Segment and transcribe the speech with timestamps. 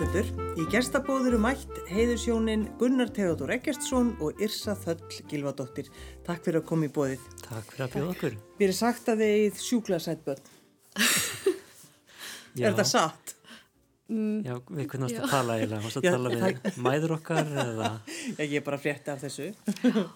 [0.00, 0.28] hlustendur.
[0.56, 5.90] Í gestabóðuru mætt heiðursjónin Gunnar Teodor Eggertsson og Irsa Þöll Gilvadóttir.
[6.24, 7.26] Takk fyrir að koma í bóðið.
[7.44, 8.38] Takk fyrir að bjóða okkur.
[8.62, 10.40] Mér er sagt að þið sjúkla sætbönn.
[12.56, 13.36] er þetta satt?
[14.08, 15.84] Já, við hvernig varst að tala eiginlega?
[15.84, 17.94] Varst að tala við mæður okkar eða?
[18.38, 19.52] Já, ég er bara frétti af þessu.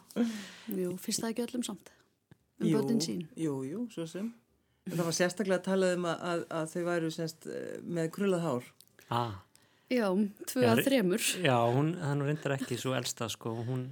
[0.80, 1.96] Jú, finnst það ekki öllum samt?
[2.62, 3.26] Um börnin sín?
[3.36, 4.32] Jú, jú, svo sem.
[4.88, 8.14] En það var sérstaklega að tala um að, að, að þau væru semst eh, með
[8.16, 8.76] krullað hár.
[9.12, 9.42] Ah.
[9.94, 10.08] Já,
[10.50, 11.26] tvö að þremur.
[11.44, 13.84] Já, hún, hann reyndar ekki svo elsta sko, hún,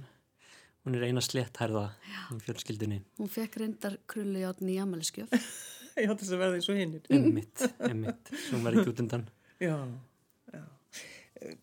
[0.83, 1.85] hún er eina slétthærða
[2.33, 2.99] um fjölskyldunni.
[3.21, 5.31] Hún fekk reyndar krulli átni í amaliskjöf.
[6.01, 7.05] Ég átti þess að verða eins og hinnir.
[7.13, 9.25] Emmitt, emmitt, svo hún var ekki út undan.
[9.61, 9.75] Já,
[10.51, 10.63] já.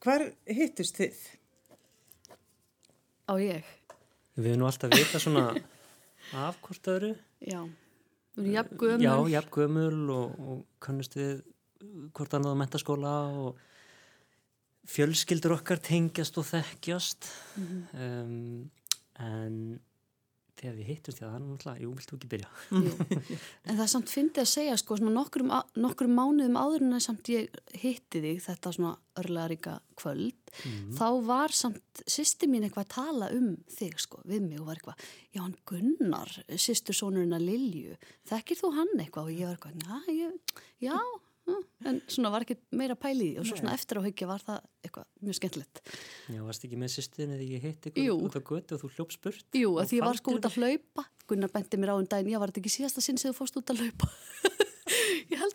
[0.04, 1.20] Hvar hittust þið?
[3.26, 3.70] Á ég?
[4.38, 5.48] Við erum nú alltaf vita svona
[6.38, 7.10] af hvort öðru.
[7.42, 7.64] Já.
[8.30, 9.04] Þú erum jafn gömul.
[9.04, 11.42] Já, jafn gömul og, og kannast við
[12.14, 13.60] hvort annað á mentaskóla og
[14.90, 18.02] fjölskyldur okkar tengjast og þekkjast mm -hmm.
[18.06, 18.70] um,
[19.20, 19.80] en
[20.60, 22.48] þegar við hittumst því að það er náttúrulega, jú, viltu ekki byrja?
[23.66, 27.30] en það er samt fyndið að segja sko, nokkrum, nokkrum mánuðum áður en að samt
[27.32, 32.86] ég hitti þig þetta svona örlega ríka kvöld mm þá var samt sýsti mín eitthvað
[32.86, 37.36] að tala um þig sko, við mig og var eitthvað, já hann Gunnar sýstur sónurinn
[37.36, 37.96] að Lilju
[38.28, 40.98] þekkir þú hann eitthvað og ég var eitthvað, já, ég, já
[41.90, 45.06] en svona var ekki meira pælið og svo svona eftir á höggja var það eitthvað
[45.24, 45.82] mjög skemmtilegt.
[46.28, 49.20] Já, varst ekki með sýstin eða ég hitt eitthvað út á götu og þú hljóps
[49.24, 51.06] burt Jú, því ég var sko út að hlaupa.
[51.30, 53.60] Gunnar bendi mér á um daginn, ég var þetta ekki síðasta sinn sem þú fórst
[53.60, 54.10] út að hlaupa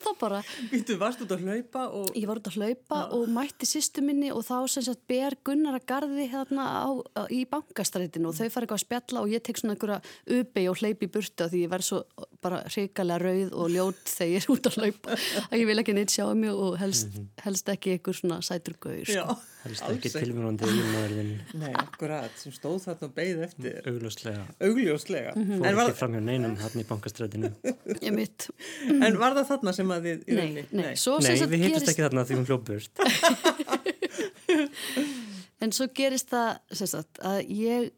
[0.05, 0.41] það bara
[0.85, 2.11] Þú varst út að hlaupa og...
[2.15, 3.07] Ég var út að hlaupa Já.
[3.17, 7.23] og mætti sýstu minni og þá sem sagt ber Gunnar að gardi hérna á, á,
[7.33, 9.99] í bankastrætinu og þau fara eitthvað að spjalla og ég tek svona einhverja
[10.39, 12.03] ubi og hleypi í burtu því ég verð svo
[12.45, 15.97] bara hrikalega rauð og ljót þegar ég er út að hlaupa að ég vil ekki
[15.97, 17.27] neitt sjá mig og helst, -hmm.
[17.45, 19.37] helst ekki einhver svona sætur gauð sko.
[19.65, 20.11] Helst ekki.
[20.13, 21.31] tilmjörnandi eiginmaðurinn.
[21.63, 23.79] Nei, akkurat, sem stóð þarna og beigð eftir.
[23.89, 24.43] Augljóslega.
[24.67, 25.31] Augljóslega.
[25.35, 25.65] Mm -hmm.
[25.65, 27.49] Fór ekki fram hjá neinum hann í bankastrætinu.
[28.05, 28.39] Ég mitt
[28.85, 30.93] En var það þarna sem að þið Nei, nei, nei.
[30.93, 32.91] nei við hittist ekki þarna því hún hljópust
[35.63, 37.91] En svo gerist það sagt, að ég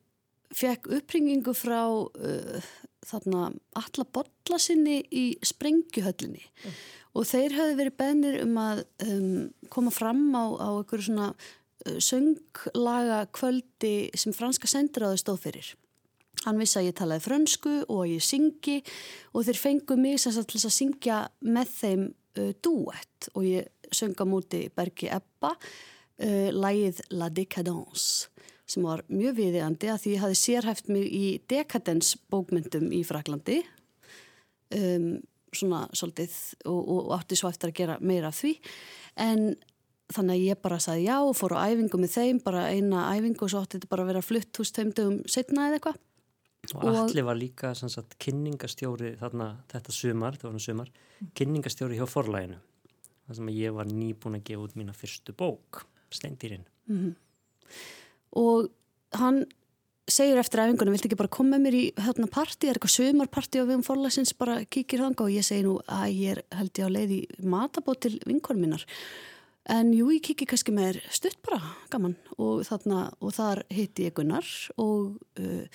[0.55, 2.61] fekk uppringingu frá uh,
[3.07, 3.47] þarna
[3.79, 6.77] alla botla sinni í sprengjuhöllinni mm.
[7.17, 11.97] og þeir höfðu verið bennir um að um, koma fram á, á einhverju svona uh,
[12.03, 15.73] sönglaga kvöldi sem franska sendiráðu stóð fyrir.
[16.45, 18.77] Hann vissi að ég talaði frönsku og að ég syngi
[19.33, 23.91] og þeir fengu mig sem sagt til að syngja með þeim uh, duett og ég
[23.93, 28.27] sönga múti Bergi Ebba uh, lægið La Décadence
[28.67, 33.61] sem var mjög viðiðandi að því ég hafi sérhæft mig í Decadence bókmyndum í Fraklandi
[34.75, 35.17] um,
[35.55, 36.35] svona svolítið
[36.67, 38.57] og, og átti svo eftir að gera meira af því
[39.23, 39.55] en
[40.13, 43.47] þannig að ég bara sagði já og fór á æfingu með þeim bara eina æfingu
[43.47, 46.03] og svo átti þetta bara að vera flutt hús þeimdugum setna eða eitthvað
[46.75, 50.89] Og allir var líka sagt, kynningastjóri þarna þetta sumar, þetta var svona sumar,
[51.37, 52.57] kynningastjóri hjá forlæginu.
[53.27, 56.65] Það sem ég var nýbúin að gefa út mína fyrstu bók, Steindýrin.
[56.87, 57.15] Mm -hmm.
[58.37, 58.69] Og
[59.17, 59.43] hann
[60.07, 63.59] segir eftir æfingunum, vilti ekki bara koma með mér í hérna parti, er eitthvað sumarparti
[63.59, 66.79] og við um forlæsins bara kíkir þanga og ég segi nú að ég er held
[66.79, 68.85] ég á leið í matabót til vinkonum minnar.
[69.67, 71.59] En jú, ég kiki kannski með stutt bara,
[71.91, 74.47] gaman, og, þarna, og þar hitti ég Gunnar
[74.79, 75.17] og...
[75.35, 75.65] Uh,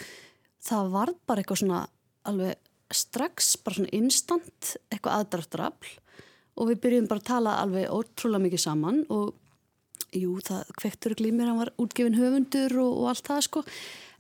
[0.63, 1.83] það var bara eitthvað svona
[2.29, 5.93] alveg strax, bara svona instant eitthvað aðdraftrafl
[6.61, 9.33] og við byrjum bara að tala alveg ótrúlega mikið saman og
[10.17, 13.63] jú, það kvektur glýmir, hann var útgefin höfundur og, og allt það sko.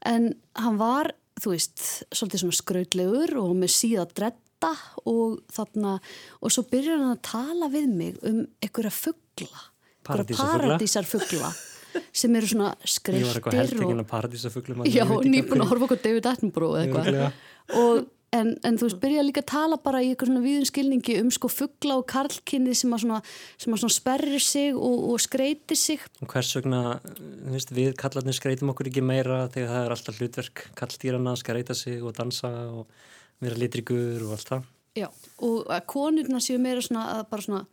[0.08, 4.72] En hann var, þú veist, svolítið svona skrautlegur og með síða dretta
[5.10, 5.96] og þarna
[6.40, 9.68] og svo byrjar hann að tala við mig um einhverja fuggla
[10.06, 11.50] paradísar fuggla
[12.14, 16.02] sem eru svona skreittir Ég var eitthvað heldingin að paradísafuglum Já, nýbúin að horfa okkur
[16.06, 18.06] David Attenborough eða eitthvað
[18.36, 21.50] en, en þú veist, byrja líka að tala bara í eitthvað svona viðunskilningi um sko
[21.52, 23.20] fuggla og karlkinni sem að svona,
[23.60, 26.04] sem að svona sperrir sig og, og skreitir sig.
[26.24, 30.20] Og hvers vegna, þú veist, við kallarnir skreitum okkur ekki meira þegar það er alltaf
[30.20, 33.02] hlutverk kalldýrana að skreita sig og dansa og
[33.42, 34.70] vera litrigur og allt það.
[34.98, 35.08] Já,
[35.40, 37.66] og að konurna séu meira svona að bara svona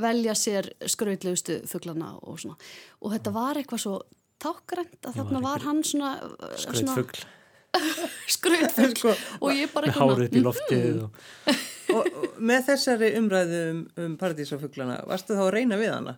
[0.00, 2.56] velja sér skrautlegustu fugglana og svona.
[3.04, 3.98] Og þetta var eitthvað svo
[4.40, 6.14] tákgrænt að þarna var hann svona
[6.56, 7.28] skrautfugl
[8.34, 8.96] skrautfugl.
[8.98, 11.00] Sko, og ég bara með hárið upp í loftið mm.
[11.06, 11.56] og...
[11.96, 16.16] og, og með þessari umræðu um, um paradísafugglana varstu þá að reyna við hana?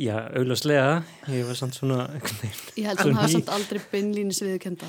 [0.00, 1.02] Já, augljóslega.
[1.30, 4.88] Ég var samt svona ég held að hann hafa samt aldrei beinlýnis viðkenda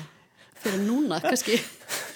[0.64, 1.58] fyrir núna, kannski.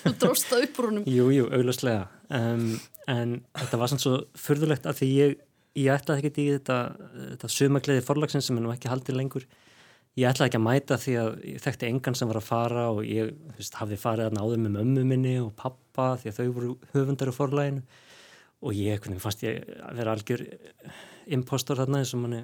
[0.05, 1.11] Þú drósta upp úr honum.
[1.11, 2.09] Jú, jú, augljóslega.
[2.33, 2.73] Um,
[3.09, 5.37] en þetta var samt svo förðulegt að því ég
[5.79, 6.79] ég ætlaði ekkert í þetta,
[7.17, 9.47] þetta sumakleiði forlagsinn sem er nú ekki haldið lengur
[10.19, 13.01] ég ætlaði ekki að mæta því að ég þekkti engan sem var að fara og
[13.07, 16.77] ég veist, hafði farið að náðu með mömmu minni og pappa því að þau voru
[16.95, 17.83] höfundar á forlæginu
[18.59, 20.47] og ég hvernig, fannst ég að vera algjör
[21.39, 22.43] impostor þarna eins og manni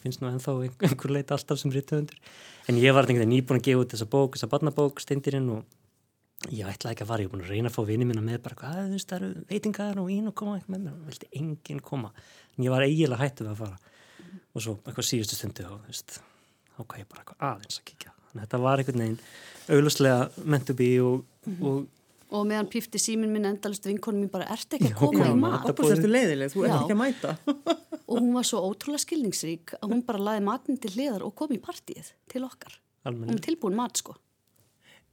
[0.00, 2.16] finnst nú ennþá einhver leita alltaf sem rítuhundur
[2.70, 5.76] en ég var einhvern veginn nýbúin að gefa út þessa bók, þessa barnabók, steindirinn og
[6.48, 8.40] ég ætlaði ekki að fara, ég var búin að reyna að fá vinið mína með
[8.46, 11.10] bara, hvað, þú veist, það eru veitingar og vín og koma ekki með mér, það
[11.10, 12.12] vildi enginn koma.
[12.56, 13.96] En ég var eiginlega hættið að fara.
[14.54, 16.16] Og svo eitthvað síðustu stundu og þú veist,
[16.80, 19.18] ok, bara eitthvað aðeins að kíkja þannig að þetta var einhvern veginn
[19.70, 21.60] auglustlega meant to be og, mm.
[21.70, 25.32] og, og meðan pýfti símin minn endalist vinkonum mín bara, ert ekki að koma já,
[25.34, 25.68] í mat?
[25.70, 27.36] Þú ert leiðileg, þú ert ekki að mæta
[28.10, 31.54] og hún var svo ótrúlega skilningsrík að hún bara laði matin til hliðar og kom
[31.54, 33.36] í partíið til okkar Almenni.
[33.36, 34.16] hún tilbúin mat sko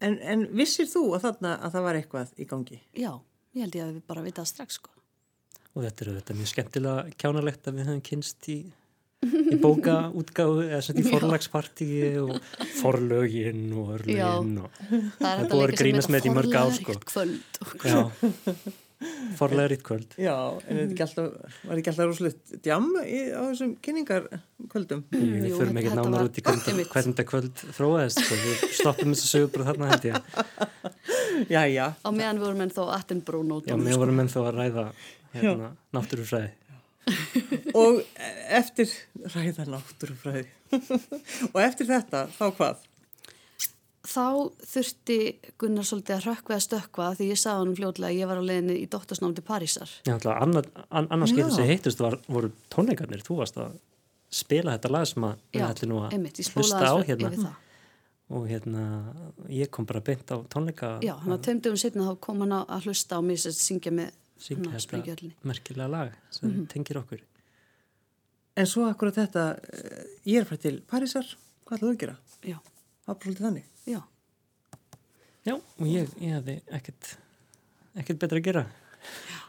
[0.03, 2.79] En, en vissir þú að, þarna, að það var eitthvað í gangi?
[2.93, 3.11] Já,
[3.57, 4.91] ég held ég að við bara vitað strax sko.
[5.73, 8.57] Og þetta er þetta mjög skemmtilega kjánalegt að við höfum kynst í,
[9.25, 12.35] í bókaútgáðu eða svona í forlagspartíi og
[12.77, 14.81] forlögin og örlögin og
[15.17, 16.99] það er búin að grínast með þetta í mörg ár sko.
[17.87, 17.99] Já
[19.37, 20.13] Forlega ritt kvöld.
[20.17, 20.33] Já,
[20.65, 25.03] en ekki alltaf, var ekki alltaf rúsleitt djam í, á þessum kynningarkvöldum?
[25.13, 28.39] Við förum ekki nánar út í hvernig þetta kvöld þróaðist, sko.
[28.41, 30.17] við stoppum þess að sögur bara þarna held ég.
[31.53, 31.85] Já, já.
[31.93, 33.69] Á meðan vorum enn þó Attenbrú-nótum.
[33.69, 34.87] Já, meðan vorum enn þó að ræða
[35.35, 36.55] hérna, náttúrufræði.
[37.79, 38.03] Og
[38.59, 38.91] eftir
[39.33, 40.45] ræða náttúrufræði.
[41.53, 42.85] Og eftir þetta, þá hvað?
[44.07, 45.17] þá þurfti
[45.59, 48.43] Gunnar svolítið að rökkva að stökkva því ég sagði hann fljóðlega að ég var á
[48.49, 49.93] leginni í dóttasnámi til Parísar.
[50.07, 53.77] Já, alltaf, annars getur þessi heittust var, voru tónleikarnir, þú varst að
[54.33, 57.51] spila þetta lag sem að við ætlum nú að einmitt, hlusta á hérna
[58.27, 58.85] og hérna
[59.51, 60.97] ég kom bara beint á tónleika.
[61.03, 63.93] Já, hann var tveim dögum setna þá kom hann að hlusta á mig að syngja
[63.95, 66.67] með syngja þetta merkilega lag sem mm -hmm.
[66.73, 67.21] tengir okkur.
[68.57, 71.25] En svo akkurat þetta, eh, ég er frætt til Parísar,
[71.65, 72.17] hvað ætlaðu að gera?
[72.43, 72.57] Já.
[73.05, 73.65] Svolítið þannig.
[73.85, 74.01] Já.
[75.45, 77.17] Já, og ég, ég hefði ekkert,
[77.95, 78.65] ekkert betra að gera.
[79.29, 79.39] Já.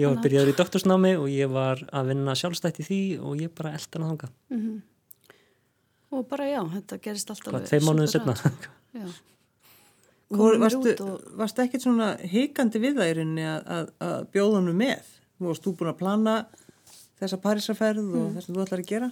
[0.00, 3.52] Ég var byrjaður í doktorsnámi og ég var að vinna sjálfstætt í því og ég
[3.52, 4.28] bara eldan að hanga.
[4.48, 4.80] Mm -hmm.
[6.12, 7.52] Og bara já, þetta gerist alltaf...
[7.52, 8.34] Hvað, þeim mánuðið setna?
[8.92, 9.06] Já.
[10.32, 11.24] Og varstu, og...
[11.36, 15.10] varstu ekkert svona heikandi við það í rauninni að, að, að bjóða hennu með?
[15.36, 16.36] Þú varst þú búin að plana
[17.22, 18.14] þessa parísaferð mm.
[18.20, 19.10] og þess að þú ætlar að gera?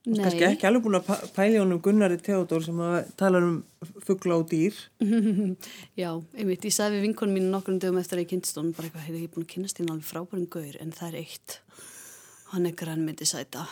[0.00, 2.78] Þú veist kannski ekki alveg búin að pæli honum Gunnari Theodor sem
[3.20, 3.58] tala um
[4.06, 4.76] fuggla og dýr.
[6.00, 8.72] Já, einmitt, ég sagði við vinkonum mínu nokkur um dögum eftir að ég kynst honum
[8.76, 11.58] bara eitthvað, hefur ég búin að kynast hérna alveg frábærum gaur en það er eitt,
[12.52, 13.66] hann er grænmyndi sæta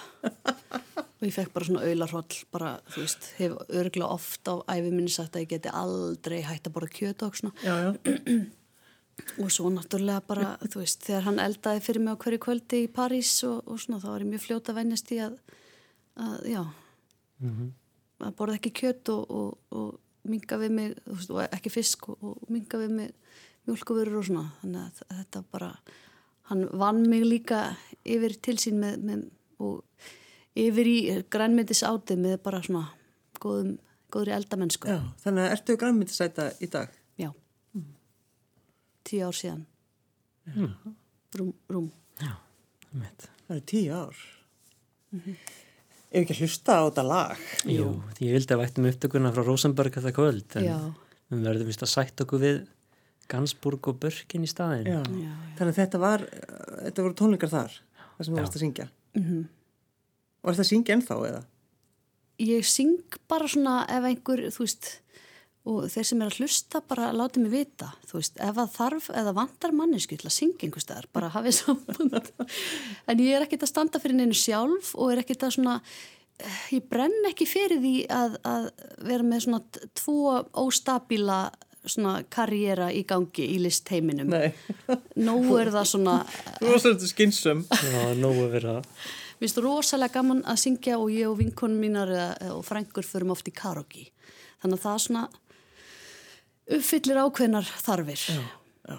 [1.19, 5.11] og ég fekk bara svona auðlarhóll, bara þú veist, hef örgla oft á æfi minni
[5.11, 7.55] sagt að ég geti aldrei hægt að borða kjötu og svona.
[7.65, 7.91] Já, já.
[9.43, 12.93] og svo náttúrulega bara, þú veist, þegar hann eldaði fyrir mig á hverju kvöldi í
[12.95, 15.41] París og, og svona, þá var ég mjög fljóta að vennast í að
[16.19, 16.63] að já
[17.39, 17.71] mm -hmm.
[18.27, 22.23] að borða ekki kjött og, og, og minga við mig veist, og ekki fisk og,
[22.23, 23.11] og minga við mig
[23.67, 25.71] mjölkuvörur og svona þannig að þetta bara
[26.49, 27.63] hann vann mig líka
[28.09, 29.25] yfir til sín með, með,
[29.61, 30.09] og
[30.59, 30.99] yfir í
[31.31, 32.87] grænmyndis átið með bara svona
[33.43, 33.77] góðum,
[34.13, 36.95] góðri eldamennsku Já, þannig að ertu grænmyndisæta í dag?
[37.21, 37.87] Já mm.
[39.09, 39.65] tíu ár síðan
[40.55, 40.97] mm.
[41.39, 41.89] rúm, rúm.
[42.23, 42.35] Já,
[43.47, 44.27] það er tíu ár
[45.13, 45.41] mm -hmm.
[46.09, 47.41] Ef ekki hlusta á þetta lag?
[47.69, 50.79] Jú, ég vildi að vættum upptökuna frá Rosenberg þetta kvöld en já.
[51.29, 52.63] við verðum vist að sætt okkur við
[53.29, 55.03] Gansburg og Börkin í staðin já.
[55.03, 58.89] Já, Þannig að þetta var þetta voru tónleikar þar þar sem þú varst að syngja
[58.89, 59.47] mm -hmm.
[60.43, 61.43] Var þetta að syngja ennþá eða?
[62.39, 65.01] Ég syng bara svona ef einhver, þú veist
[65.69, 69.09] og þeir sem er að hlusta bara láti mig vita þú veist, ef það þarf
[69.11, 72.15] eða vantar mannesku til að syngja einhver staðar, bara hafið sambund
[73.09, 75.77] en ég er ekkert að standa fyrir neinu sjálf og er ekkert að svona
[76.39, 78.71] eh, ég brenn ekki fyrir því að, að
[79.11, 81.41] vera með svona tvo óstabíla
[81.85, 84.35] svona karriera í gangi í listheiminum
[85.17, 86.21] nógu er það svona
[86.67, 88.71] rosalega skynsum er
[89.39, 92.11] Mér finnst rosalega gaman að syngja og ég og vinkonum mínar
[92.51, 94.09] og frængur förum oft í karaoke
[94.59, 95.29] þannig að það svona
[96.69, 98.25] uppfyllir ákveðnar þarfir.
[98.35, 98.45] Já,
[98.93, 98.99] já.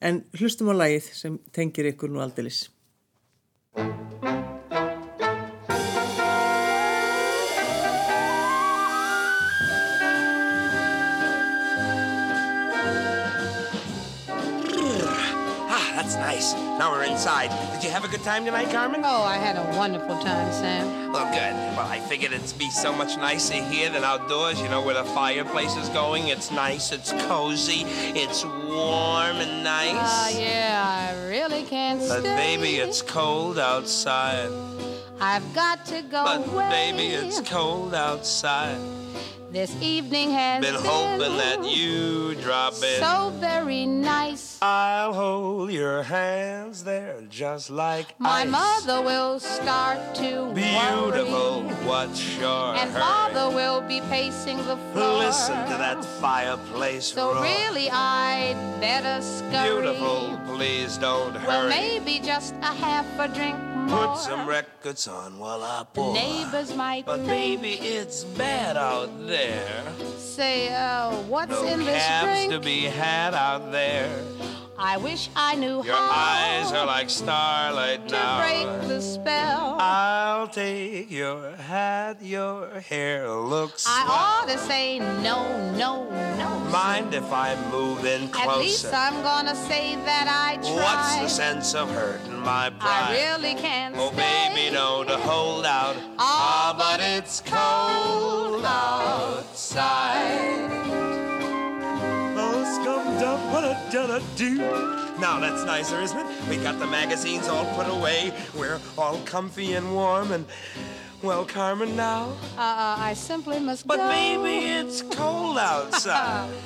[0.00, 2.66] En hlustum á lagið sem tengir ykkur nú aldelis.
[3.76, 4.55] Ah,
[16.36, 16.52] nice.
[16.78, 17.48] Now we're inside.
[17.74, 19.02] Did you have a good time tonight, Carmen?
[19.04, 21.12] Oh, I had a wonderful time, Sam.
[21.12, 21.76] Well, good.
[21.76, 25.04] Well, I figured it'd be so much nicer here than outdoors, you know, where the
[25.10, 26.28] fireplace is going.
[26.28, 27.82] It's nice, it's cozy,
[28.14, 29.92] it's warm and nice.
[29.94, 32.36] Ah, uh, yeah, I really can't but stay.
[32.36, 34.50] baby, it's cold outside.
[35.20, 36.68] I've got to go But away.
[36.92, 38.78] baby, it's cold outside.
[39.56, 43.00] This evening has Been been, hoping that you drop in.
[43.00, 44.58] so very nice.
[44.60, 48.50] I'll hold your hands there just like My ice.
[48.50, 53.00] mother will start to Beautiful, worry, what's your and hurry?
[53.00, 55.20] father will be pacing the floor.
[55.24, 57.42] Listen to that fireplace So roar.
[57.42, 59.80] really, I'd better scurry.
[59.80, 61.46] Beautiful, please don't hurry.
[61.46, 64.08] Well, maybe just a half a drink more.
[64.08, 69.10] Put some records on while I The neighbors might But think, baby, it's bad out
[69.26, 69.82] there.
[70.18, 72.52] say, uh, what's No in this cabs drink?
[72.52, 74.10] to be had out there.
[74.78, 78.40] I wish I knew Your how eyes are like starlight to now.
[78.40, 79.76] break the spell.
[79.80, 84.14] I'll take your hat, your hair looks I swell.
[84.14, 86.04] ought to say no, no,
[86.36, 86.48] no.
[86.70, 88.50] Mind if I move in closer?
[88.50, 90.74] At least I'm gonna say that I tried.
[90.74, 93.16] What's the sense of hurting my pride?
[93.16, 94.50] I really can't Oh, stay.
[94.52, 95.96] baby, don't hold out.
[96.18, 100.75] Ah, but it's cold outside.
[103.92, 104.56] Dum, what da do.
[105.20, 106.48] Now that's nicer, isn't it?
[106.48, 108.32] We got the magazines all put away.
[108.54, 110.46] We're all comfy and warm and.
[111.22, 112.28] Well, Carmen, now.
[112.58, 114.08] Uh, uh, I simply must But go.
[114.10, 116.50] baby, it's cold outside.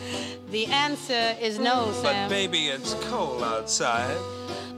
[0.50, 2.02] The answer is no, Sam.
[2.02, 4.16] but baby, it's cold outside.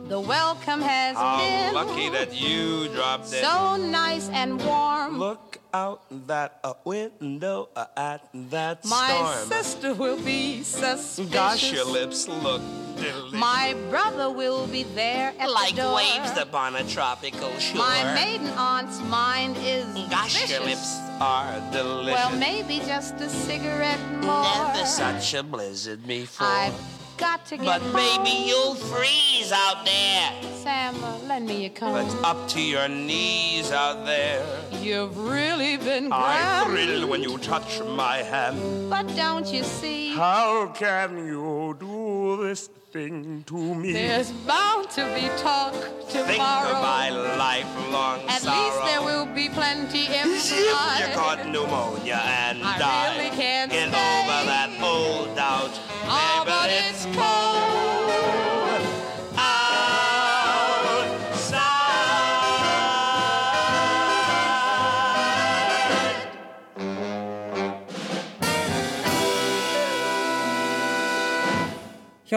[0.07, 3.43] the welcome has How been lucky that you dropped in.
[3.43, 5.19] so nice and warm.
[5.19, 9.49] Look out that uh, window uh, at that My storm.
[9.49, 11.33] sister will be suspicious.
[11.33, 12.61] Gosh, your lips look
[12.97, 13.33] delicious.
[13.33, 15.97] My brother will be there at like the door.
[15.97, 17.79] waves upon a tropical shore.
[17.79, 20.51] My maiden aunt's mind is Gosh, vicious.
[20.51, 22.15] your lips are delicious.
[22.15, 24.43] Well, maybe just a cigarette more.
[24.45, 26.47] Never such a blizzard before.
[26.47, 26.75] I've
[27.17, 30.33] got to get but baby, you'll freeze out there.
[30.63, 31.93] Sam, uh, lend me your comb.
[31.93, 34.45] But up to your knees out there.
[34.81, 38.91] You've really been I thrill when you touch my hand.
[38.91, 43.93] But don't you see, How can you do this thing to me?
[43.93, 45.73] there's bound to be talk
[46.09, 46.27] tomorrow.
[46.27, 48.57] Think of my lifelong At sorrow.
[48.63, 53.32] least there will be plenty If you caught pneumonia and I died, really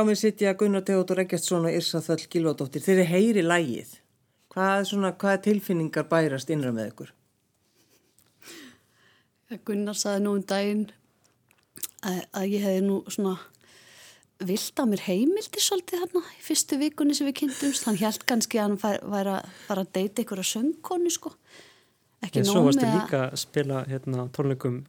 [0.08, 2.84] mér sitja Gunnar Teodor Eggertsson og Irsa Þöll Gilvadóttir.
[2.86, 3.96] Þeir eru heyri lægið.
[4.56, 7.12] Hvað, er svona, hvað tilfinningar bærast innra með ykkur?
[9.66, 10.88] Gunnar saði nú um daginn
[12.06, 13.36] að, að ég hefði nú svona
[14.46, 17.86] vilt á mér heimildi svolítið hérna í fyrstu vikunni sem við kynntumst.
[17.88, 21.32] Hann held kannski að hann fær, væri að fara að deyta ykkur að söngkonu sko.
[22.26, 24.82] Ekki En svo nóg varstu með að- líka að spila hérna tónleikum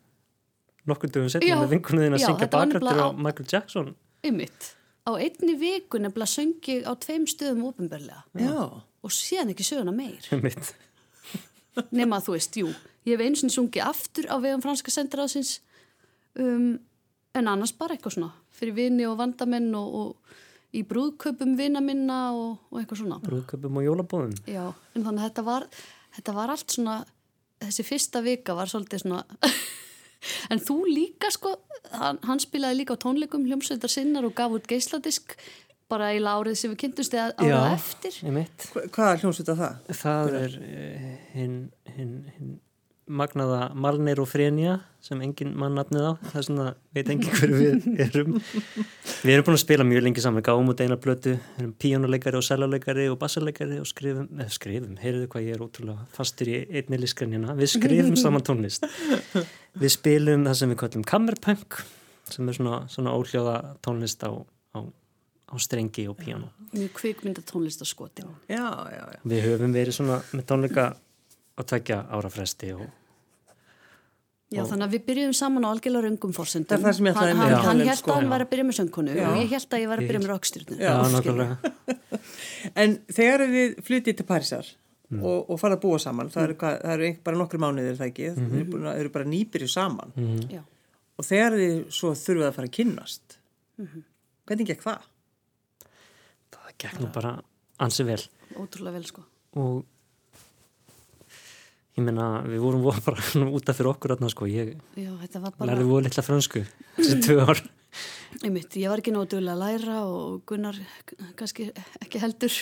[0.86, 3.94] nokkur dögum Já, með vinkunniðin að já, syngja var bakrættur á Michael Jackson.
[4.24, 4.75] Einmitt.
[5.06, 8.82] Á einni viku nefnilega söngi á tveim stöðum ofinberlega Já.
[8.82, 10.26] og síðan ekki söguna meir.
[11.76, 12.72] Að þú veist, jú,
[13.04, 15.58] ég hef eins og sungið aftur á vegum franska sendiráðsins
[16.40, 16.78] um,
[17.36, 20.36] en annars bara eitthvað svona fyrir vini og vandamenn og, og
[20.76, 23.20] í brúðköpum vina minna og, og eitthvað svona.
[23.24, 24.34] Brúðköpum og jólabóðum.
[24.50, 24.64] Já,
[24.96, 25.68] en þannig að þetta var,
[26.16, 26.96] þetta var allt svona,
[27.64, 29.22] þessi fyrsta vika var svolítið svona,
[30.50, 31.54] en þú líka sko,
[31.92, 35.36] hann, hann spilaði líka á tónleikum hljómsveitar sinnar og gaf út geisladisk
[35.88, 38.16] bara í lárið sem við kynntumst eða árað eftir.
[38.26, 38.64] ég mitt.
[38.74, 39.92] Hva- Hvaða hljómsveit að það?
[40.02, 41.58] Það er eh, hinn
[41.96, 42.54] hin, hin,
[43.06, 46.12] magnaða Malnir og Frenja sem engin mann nafnið á.
[46.32, 46.64] Það er svona,
[46.96, 48.40] veit engin hver við erum.
[49.22, 52.46] Við erum búin að spila mjög lengi saman, gáum út eina blötu, erum píjónuleikari og
[52.46, 57.00] sæluleikari og bassarleikari og skrifum, eða skrifum, heyrðu hvað ég er ótrúlega fastur í einni
[57.04, 58.90] lískrænjana, við skrifum saman tónlist.
[59.76, 61.80] Við spilum það sem við kallum kammerpunk,
[62.32, 64.34] sem er svona, svona óhljóða tónlist á,
[64.74, 66.50] á, á strengi og píjónu.
[66.74, 68.34] Mjög kvikmynda tónlistaskotin.
[68.50, 69.20] Já, já, já.
[69.22, 70.94] Við höfum verið svona með tónleika
[71.56, 72.86] á tvekja ára fresti og
[74.54, 76.68] Já, þannig að við byrjuðum saman á algjörlega röngum fórsendum.
[76.70, 78.10] Það er það sem ég ætlaði hann, hann, hann um, held sko.
[78.12, 79.24] að hann var að byrja með söngkonu Já.
[79.26, 80.76] og ég held að ég var að byrja með rockstyrnu.
[80.78, 81.72] Já, nákvæmlega.
[82.82, 84.70] En þegar þið flytið til Parísar
[85.14, 88.10] og, og farið að búa saman, það eru, hvað, það eru bara nokkru mánuðir það
[88.10, 88.70] ekki, mm -hmm.
[88.86, 90.14] þeir eru bara nýbyrju saman
[90.50, 90.62] Já.
[91.16, 93.38] og þegar þið svo þurfið að fara að kynnast,
[94.46, 95.10] hvernig gekk það?
[96.56, 97.36] Það gekk nú bara
[97.78, 98.22] ansi vel
[98.56, 99.22] ótrúlega vel sko
[99.56, 99.84] og
[101.96, 105.42] ég meina við vorum voru bara út af fyrir okkur þarna sko, ég Já, þetta
[105.44, 106.64] var bara, lærði voru litla fransku
[106.98, 107.62] þessi tvö ár.
[108.44, 110.76] Einmitt, ég var ekki nótulega að læra og Gunnar
[111.38, 111.70] kannski
[112.04, 112.56] ekki heldur.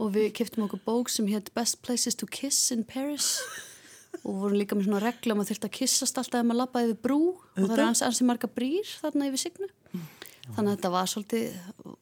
[0.00, 3.36] Og við keftum okkur bók sem hétt Best Places to Kiss in Paris.
[4.22, 7.00] Og vorum líka með svona regla maður þurfti að kissast alltaf ef maður lappaði yfir
[7.06, 7.20] brú.
[7.54, 9.70] Og það er ansi, ansi marga brýr þarna yfir signu.
[10.48, 11.58] Þannig að þetta var svolítið,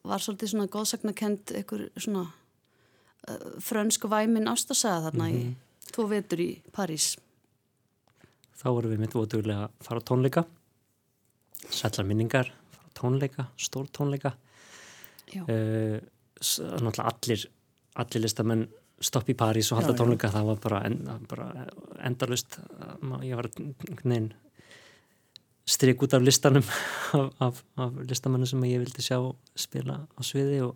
[0.09, 5.43] var svolítið svona góðsagnakend einhver svona uh, frönsk væmin ástasaga þarna í
[5.95, 7.13] tvo vetur í París
[8.61, 10.43] þá vorum við mitt votuðulega að fara á tónleika
[11.69, 14.35] sætlar minningar fara á tónleika, stór tónleika
[15.31, 15.43] Já.
[15.47, 15.97] uh,
[17.07, 17.47] allir
[18.01, 18.67] allir listamenn
[19.01, 20.01] stopp í París og halda Já, já.
[20.03, 21.67] tónleika það var bara, en, bara
[22.05, 22.59] endalust
[23.25, 23.49] ég var
[24.03, 24.31] neinn
[25.65, 26.65] strik út af listanum
[27.17, 29.19] af, af, af listamennu sem ég vildi sjá
[29.55, 30.75] spila á sviði og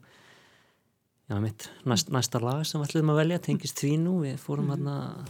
[1.29, 4.69] já mitt næst, næsta lag sem við ætlum að velja tengist því nú, við fórum
[4.69, 5.25] mm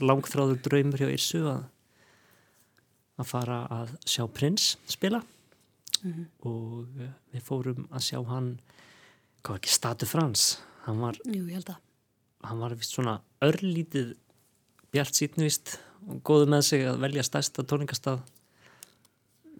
[0.00, 1.64] langþráður draumur hjá Irsu að
[3.16, 5.22] að fara að sjá Prins spila.
[6.46, 8.52] Og eh, við fórum að sjá hann
[9.40, 11.46] hvað var ekki, Statu Frans hann var, Jú,
[12.46, 14.14] hann var vist svona örlítið
[14.94, 18.20] bjart sítnvist og góðu með sig að velja stærsta tóningastað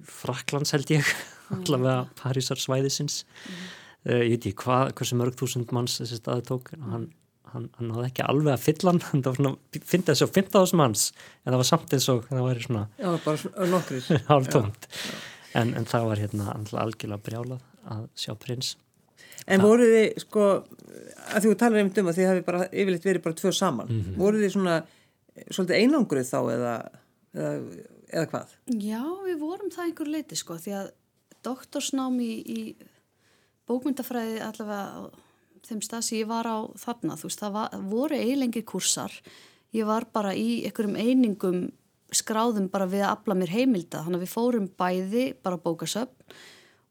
[0.06, 1.08] Fraklands held ég.
[1.54, 6.70] Allavega Parísar svæðisins uh, ég veit ekki hvað, hversu mörg þúsund manns þessi staði tók
[6.78, 7.08] hann,
[7.52, 10.80] hann, hann náði ekki alveg að fylla hann það var svona, fyndi þessi á 15.000
[10.82, 11.06] manns
[11.44, 14.10] en það var samt eins og það væri svona Já, bara svona nokkrir.
[14.30, 14.88] hálftómt
[15.56, 17.62] en, en það var hérna algjörlega brjálað
[17.96, 18.74] að sjá prins
[19.46, 20.44] En voruð þið, sko,
[21.30, 23.90] að því þú talar einmitt um að þið hafi bara yfirleitt verið bara tvö saman.
[23.92, 24.16] Mhm.
[24.18, 24.76] Voruð þið svona,
[25.36, 26.72] eh, svolítið einangruð þá eða,
[27.36, 27.52] eða,
[28.10, 28.56] eða hvað?
[28.82, 30.88] Já, við vorum það einhver leiti sko því að
[31.46, 32.60] doktorsnám í, í
[33.66, 35.10] bókmyndafræði allavega
[35.66, 39.14] þeim stað sem ég var á þarna, þú veist, það var, voru eiginlengir kursar,
[39.74, 41.64] ég var bara í einhverjum einingum
[42.14, 46.36] skráðum bara við að afla mér heimilda, þannig að við fórum bæði bara bókasöfn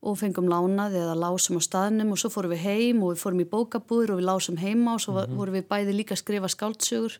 [0.05, 3.41] og fengum lánað eða lásum á staðnum og svo fórum við heim og við fórum
[3.41, 6.51] í bókabúður og við lásum heima og svo mm vorum við bæði líka að skrifa
[6.51, 7.15] skáldsögur.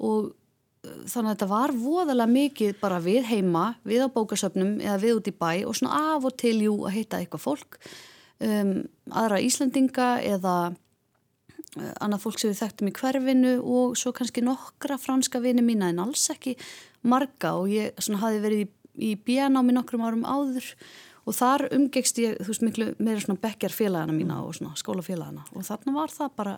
[0.00, 4.98] Og uh, þannig að þetta var voðalega mikið bara við heima, við á bókasöfnum eða
[5.04, 7.78] við út í bæ og svona af og til jú að hitta eitthvað fólk
[8.44, 8.72] um,
[9.10, 14.98] aðra Íslandinga eða uh, annað fólk sem við þekktum í hverfinu og svo kannski nokkra
[15.00, 16.56] franska vini mína en alls ekki
[17.02, 17.54] marga.
[17.56, 18.68] Og ég svona hafi verið í,
[19.10, 20.74] í bjánámi nokkrum árum áður
[21.28, 25.66] og þar umgekst ég, þú veist, miklu meira svona bekkjarfélagana mína og svona skólafélagana og
[25.66, 26.56] þarna var það bara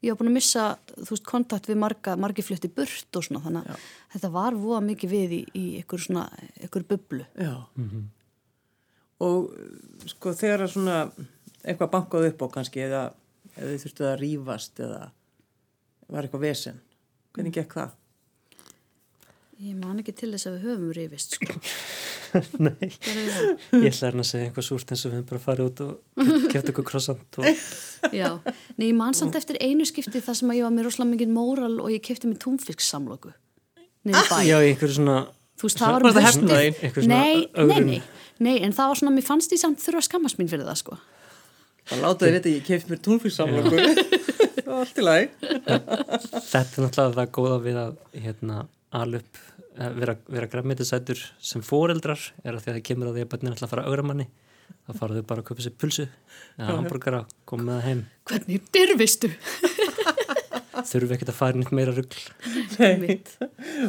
[0.00, 3.42] ég var búin að missa, þú veist, kontakt við marga, margi flutti burt og svona
[3.44, 6.24] þannig að þetta var voða mikið við í, í ykkur svona,
[6.64, 7.26] ykkur bublu.
[7.36, 7.52] Já.
[9.20, 9.50] Og,
[10.08, 10.98] sko, þegar að svona
[11.60, 13.02] eitthvað bankaði upp á kannski eða,
[13.56, 15.00] eða þið þurftu að rífast eða
[16.10, 16.78] var eitthvað vesen.
[17.36, 17.96] Hvernig gekk það?
[19.60, 21.56] Ég man ekki til þess að við höfum rifist sko.
[22.64, 25.82] Nei, ég ætla hérna að segja eitthvað súrt eins og við höfum bara farið út
[25.84, 27.48] og kæft okkur krossant og
[28.20, 28.30] Já,
[28.78, 31.34] nei, ég man samt eftir einu skipti þar sem að ég var með rosalega mikið
[31.34, 32.40] móral og ég kefti með
[34.30, 34.38] bæ.
[34.48, 35.18] já, einhverju svona
[35.60, 36.54] Þú veist, það var um?
[36.70, 38.00] Eitthvað svona Nei, nei, nei,
[38.42, 40.80] nei, en það var svona, mér fannst ég samt þurfa að skammast mín fyrir það,
[40.82, 40.98] sko.
[41.90, 43.78] Það látaði vita, ég keift mér túnfíksamloku.
[44.64, 45.30] það var allt í lagi.
[45.40, 48.60] þetta er náttúrulega það góða við að hérna,
[49.00, 49.40] alup
[49.80, 53.54] vera, vera græmitisætur sem foreldrar er að því að það kemur að því að bönnin
[53.54, 54.26] ætla að fara að augra manni
[54.70, 56.06] þá fara þau bara að köpa sér pulsu
[56.58, 59.30] eða hambúrgara, koma með það heim Hvernig dyrfistu?
[60.90, 62.20] Þurfi ekkert að fara nýtt meira rugl
[62.78, 63.16] Nei,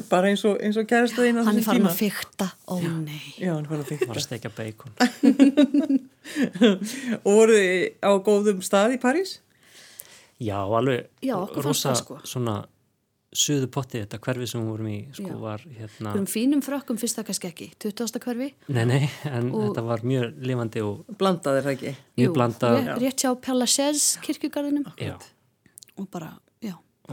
[0.10, 3.22] bara eins og, eins og kærastu þín á Hann er farin að fykta, ó nei.
[3.38, 4.10] Já, hann er farin að fykta.
[4.12, 4.92] var að steikja bacon
[7.26, 9.38] Og voruð þið á góðum stað í París?
[10.42, 12.16] já, alveg Já, rosa sko.
[12.26, 12.64] svona
[13.32, 15.36] suðu potti þetta hverfi sem við vorum í sko Já.
[15.40, 18.18] var hérna Um fínum frökkum það kannski ekki, 20.
[18.26, 18.48] hverfi.
[18.74, 21.94] nei, nei, en Og- þetta var mjög lifandi og Blandaðir það ekki?
[22.18, 25.14] mjög blandað Rétt, hjá Pella Sez kirkjugarðinum já,
[25.98, 26.51] og bara, já,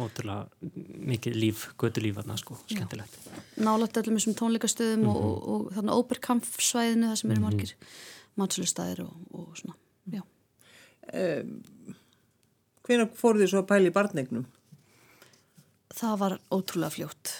[0.05, 0.71] ótrúlega
[1.13, 3.19] mikið líf, götu líf þarna sko, skemmtilegt
[3.59, 7.75] nálægt öllum þessum tónleikastöðum og, og, og þannig óperkampfsvæðinu það sem eru margir
[8.39, 9.75] matslustæðir og, og svona,
[10.15, 10.23] já.
[12.87, 14.47] Hvenær fóruð þið svo að pæla í barnegnum?
[15.99, 17.33] Það var ótrúlega fljótt.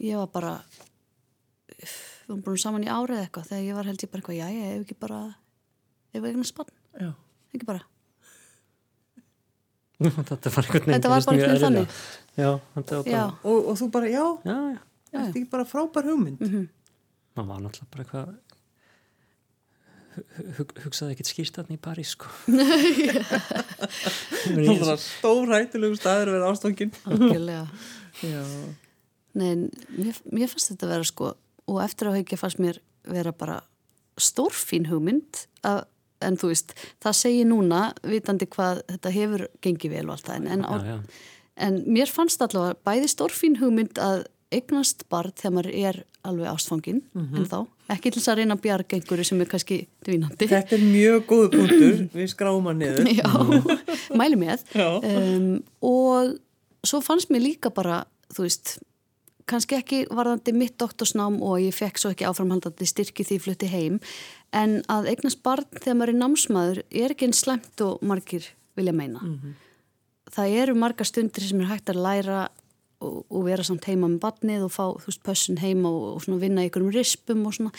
[0.00, 0.52] Ég var bara,
[1.74, 1.92] við
[2.30, 4.72] varum búin saman í árið eitthvað þegar ég var held ég bara eitthvað, já, ég
[4.72, 5.20] hef ekki bara,
[6.14, 7.10] ef ekki spann, Já.
[7.52, 7.84] ekki bara.
[10.28, 11.64] þetta var einhvern veginn Þetta var bara einhvern eðlilega.
[11.66, 11.88] þannig.
[12.38, 14.78] já, þetta var Já, bara Og, og þú bara, já, já, já,
[15.12, 16.40] þetta er ekki bara frábær hugmynd.
[16.44, 16.68] Mhm.
[17.38, 18.28] maður var náttúrulega bara eitthvað
[20.58, 22.26] hug, hugsaði ekkert skýrstatni í París sko.
[24.48, 26.48] Það var stór hættulegu staður að vera
[28.26, 28.42] Já,
[29.38, 29.52] Nei,
[29.94, 31.32] mér, mér fannst þetta vera sko
[31.68, 33.60] og eftir á hekja fannst mér vera bara
[34.18, 35.84] stórfín hugmynd að,
[36.24, 40.50] en þú veist, það segir núna vitandi hvað þetta hefur gengið vel og allt það
[40.54, 40.98] en, já, já.
[41.68, 47.02] en mér fannst allavega bæði stórfín hugmynd að eignast barn þegar maður er alveg ástfangin
[47.16, 47.58] en þá,
[47.92, 50.48] ekki til þess að reyna að bjarga einhverju sem er kannski dvínandi.
[50.50, 53.10] Þetta er mjög góð punktur, við skráum hann niður.
[53.18, 53.28] Já,
[54.16, 54.64] mæli með.
[54.74, 55.48] Um,
[55.84, 56.36] og
[56.86, 58.02] svo fannst mér líka bara,
[58.32, 58.78] þú veist
[59.48, 63.70] kannski ekki varðandi mitt doktorsnám og ég fekk svo ekki áframhaldandi styrki því ég flutti
[63.72, 63.96] heim
[64.56, 68.46] en að eignast barn þegar maður er námsmaður er ekki einn slæmt og margir
[68.78, 69.20] vilja meina.
[70.32, 72.40] Það eru margar stundir sem er hægt að læra
[73.00, 76.40] og, og vera samt heima með barnið og fá, þú veist, pössun heima og, og
[76.42, 77.72] vinna í einhverjum rispum og svona.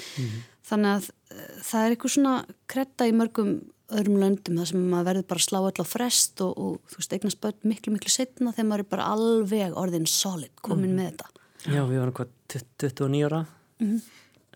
[0.69, 2.33] Þannig að uh, það er eitthvað svona
[2.69, 3.51] kretta í mörgum
[3.89, 7.13] öðrum löndum þar sem maður verður bara að slá á frest og, og þú veist,
[7.17, 11.29] eignast börn miklu, miklu setna þegar maður er bara alveg orðin solid, komin með þetta.
[11.65, 13.45] Já, við varum hvað 29 ára
[13.79, 14.01] Mhm.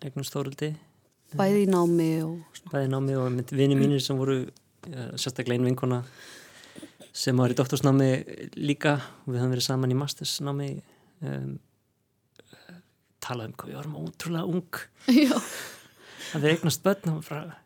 [0.04, 0.74] eignum stóruldi
[1.38, 2.72] bæði í námi og svona.
[2.74, 6.02] Bæði námi og vini mínir sem voru uh, sérstaklega einu vinkona
[7.14, 8.08] sem var í doktorsnámi
[8.58, 10.70] líka og við höfum verið saman í mastersnámi
[11.22, 11.52] um,
[13.24, 14.80] talað um hvað við varum ótrúlega ung.
[15.14, 15.36] Já,
[16.34, 17.58] að við eignast börn og bara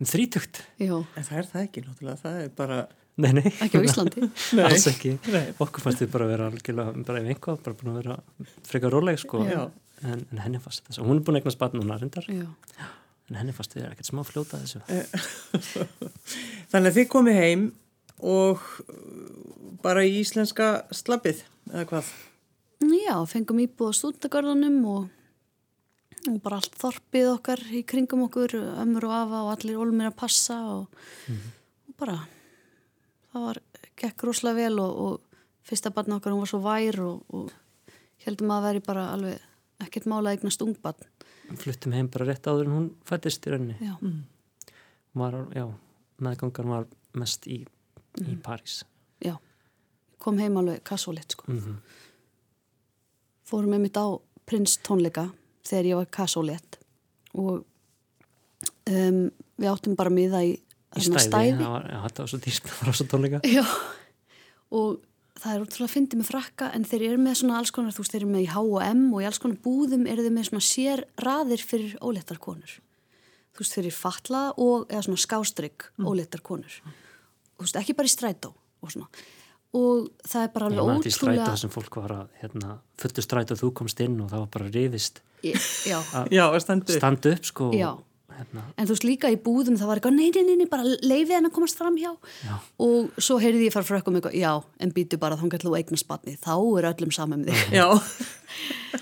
[0.00, 0.64] um þrítugt.
[0.80, 2.80] Já, En það er það ekki náttúrulega, það er bara
[3.20, 4.26] nei, nei, ekki á Íslandi?
[4.56, 4.64] Nei.
[4.66, 5.14] alls ekki.
[5.30, 5.44] Nei.
[5.60, 8.18] okkur fannst við bara að vera algjörlega bara ef einhvað, bara búin að vera
[8.68, 9.62] frekar róleg sko, Já.
[10.02, 12.26] en, en henni fannst þetta svo, hún er búin að eignast barn núna reyndar.
[12.32, 12.48] Já,
[13.30, 14.82] en henni fannst við ekkert smá fljóta þessu
[16.70, 17.68] Þannig að þið komið heim
[18.20, 18.90] og uh,
[19.84, 22.10] bara í íslenska slappið, eða hvað?
[22.80, 25.08] já, fengum íbúð á stúndagörðunum og,
[26.30, 30.18] og bara allt þorpið okkar í kringum okkur ömmur og afa og allir olmir að
[30.20, 32.18] passa og, og bara
[33.30, 33.62] það var,
[34.00, 38.54] gekk rosalega vel og, og fyrsta barn okkar hún var svo vær og, og heldum
[38.56, 39.48] að veri bara alveg
[39.84, 41.08] ekkert mála að eignast ungbarn
[41.58, 43.78] fluttum heim bara rétt áður en hún fættist í rauninni.
[43.80, 43.96] Já,
[45.10, 45.64] Hún var, já,
[46.22, 46.84] meðgangan var
[47.18, 47.64] mest í,
[48.22, 48.84] í París.
[49.24, 49.34] Já
[50.20, 51.48] kom heim alveg kassólitt sko.
[51.50, 51.80] Mm
[53.50, 54.06] fórum einmitt á
[54.48, 55.28] prins tónleika
[55.66, 56.78] þegar ég var kassólitt
[57.34, 57.62] og
[58.90, 59.22] um,
[59.60, 62.70] við áttum bara miða í, í þarna stæði, Það var, já, þetta var svo dýrt
[62.76, 63.64] það var svo tónleika Já,
[64.80, 65.00] og
[65.40, 68.04] það er útrúlega að fyndi með frakka en þeir eru með svona alls konar, þú
[68.04, 70.66] veist, þeir eru með í H&M og í alls konar búðum eru þeir með svona
[70.66, 72.76] sér raðir fyrir óleittar konur.
[73.56, 76.08] Þú veist, fyrir fatlaða og eða svona skástrygg mm.
[76.10, 76.78] óleittar konur.
[76.84, 79.08] Þú veist, ekki bara í strætó og svona.
[79.80, 81.50] Og það er bara Já, alveg maður til strætó ótrúlega...
[81.54, 85.20] þessum fólk var að hérna, fullu strætó þú komst inn og það var bara rifist
[85.40, 87.92] Já, Já, að standu upp sko Já.
[88.40, 90.86] Hérna, en þú veist líka í búðum það var eitthvað, nei, nei, nei, nei, bara
[90.88, 92.56] leifið henn að komast fram hjá Já.
[92.86, 96.08] og svo heyrði ég fara frá eitthvað eitthvað, já, en býtu bara þá gætlu eignast
[96.10, 97.88] batni, þá er öllum saman með þig Já,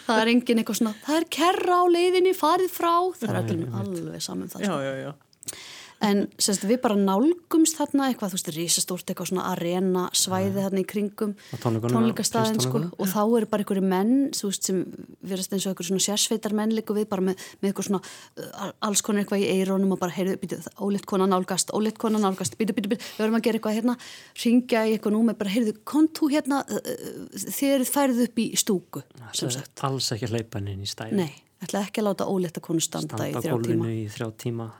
[0.04, 3.80] það er engin eitthvað svona, það er kerra á leiðinni, farið frá, það er öllum
[3.82, 4.66] alveg saman það.
[4.66, 4.80] já, sko.
[4.84, 5.58] já, já.
[5.98, 10.82] En semst, við bara nálgumst þarna eitthvað, þú veist, risastórt eitthvað svona arena svæði þarna
[10.82, 14.84] í kringum tónleikastæðin sko, og þá eru bara einhverju menn þú veist, sem
[15.26, 18.70] verðast eins og einhverju svona sérsveitar menn líka við bara með, með eitthvað svona uh,
[18.86, 22.54] alls konar eitthvað í eirónum og bara heyrðu, býtu, ólétt kona nálgast, ólétt kona nálgast
[22.60, 23.98] býtu, býtu, býtu, við verðum að gera eitthvað hérna
[24.44, 28.50] ringja í eitthvað númer, bara heyrðu, kont þú hérna uh, uh, þið færið upp í
[28.54, 29.02] stúku
[29.34, 31.32] sem sagt, alls ekki að leipa henni inn í stæði nei,
[31.64, 33.96] ætla ekki að láta ólétta konu standa, standa í þrjá gólfinu tíma?
[33.96, 34.74] í þrjá tíma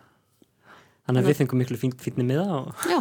[1.09, 2.99] þannig að við fengum miklu fín, fínni miða og já,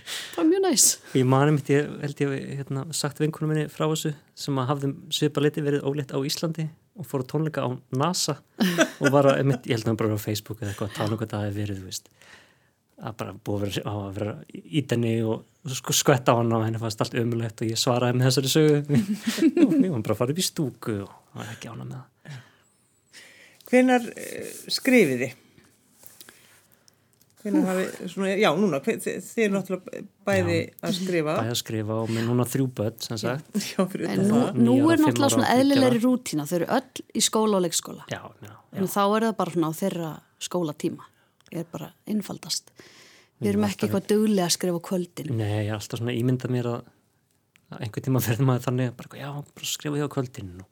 [0.00, 0.86] það var mjög næs.
[1.18, 4.94] Ég mani mitt, ég held ég hérna, sagt vinkunum minni frá þessu sem að hafðum
[5.12, 8.38] svipa liti verið ólétt á Íslandi og fór að tónleika á NASA
[9.00, 11.14] og var að, einmitt, ég held að hann bara á Facebook eða eitthvað að tala
[11.14, 12.10] um hvað það hefði verið, þú veist.
[13.00, 15.44] Að bara búið að vera, á að vera í denni og,
[15.78, 18.80] sko skvetta á hann og henni fannst allt ömulegt og ég svaraði með þessari sögu.
[19.64, 21.96] Og við varum bara að fara upp í stúku og það var ekki ána með
[21.96, 22.40] það.
[23.70, 24.50] Hvenar uh,
[27.40, 31.34] hafið, svona, já, núna, þið, er náttúrulega bæði að skrifa.
[31.40, 33.50] bæði að skrifa og með núna þrjú börn sem sagt.
[33.72, 36.04] Já, fyrir en utan nú, nú er náttúrulega svona eðlilegri ára.
[36.04, 36.46] rútína.
[36.50, 38.06] Þau eru öll í skóla og leikskóla.
[38.12, 38.56] Já, já, já.
[38.76, 40.10] en þá er það bara svona á þeirra
[40.50, 41.08] skólatíma.
[41.50, 42.74] Er bara einfaldast.
[43.40, 46.66] Við erum ekki eitthvað duglega að skrifa kvöldin Nei, ég er alltaf svona ímyndað mér
[46.68, 46.90] að,
[47.72, 50.68] að einhvern tíma verður maður þannig að bara, já, bara skrifa því á kvöldin og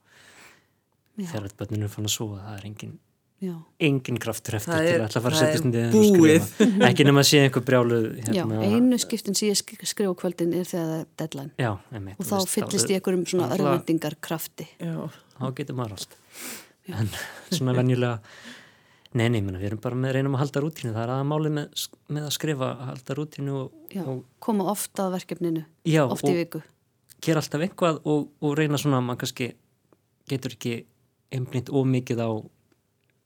[1.19, 1.31] Já.
[1.33, 2.93] þegar börninu fann að sofa það er engin,
[3.43, 3.55] já,
[3.89, 5.83] engin kraftur eftir Það til er- að ætla að fara að setja er stundi
[6.19, 6.51] búið.
[6.89, 10.21] ekki nema að sé einhver brjáluð já, hérna, einu skiptin sem ég sk- skrifa á
[10.23, 11.51] kvöldin er þegar það er deadline.
[11.63, 14.95] Já, einmitt, og þá veist, fyllist ég einhverjum svona örvendingar krafti Já,
[15.39, 16.19] þá getur maður allt.
[16.89, 17.11] En
[17.57, 18.21] svona venjulega
[19.17, 21.85] Nei, nei, menna, við erum bara með reynum að halda rútínu, það er aðmáli með,
[22.13, 26.35] með að skrifa, halda rútínu og, Já, og koma ofta að verkefninu, Já, oft í
[26.37, 26.61] viku.
[27.25, 29.49] gera alltaf eitthvað og, og reyna svona, maður kannski
[30.29, 30.75] getur ekki
[31.33, 32.29] einblínt ómikið á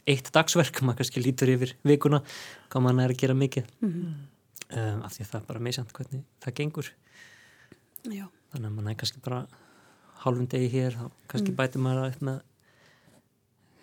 [0.06, 2.22] eitt dagsverk, maður kannski lítur yfir vikuna,
[2.70, 4.14] hvað maður er að gera mikið, Mhm.
[4.76, 6.90] um, af því að það er bara meðsjönd hvernig það gengur,
[8.10, 9.46] Já, þannig að maður er kannski bara
[10.24, 11.56] hálfum degi hér, þá kannski Mm.
[11.56, 12.40] bætir maður upp með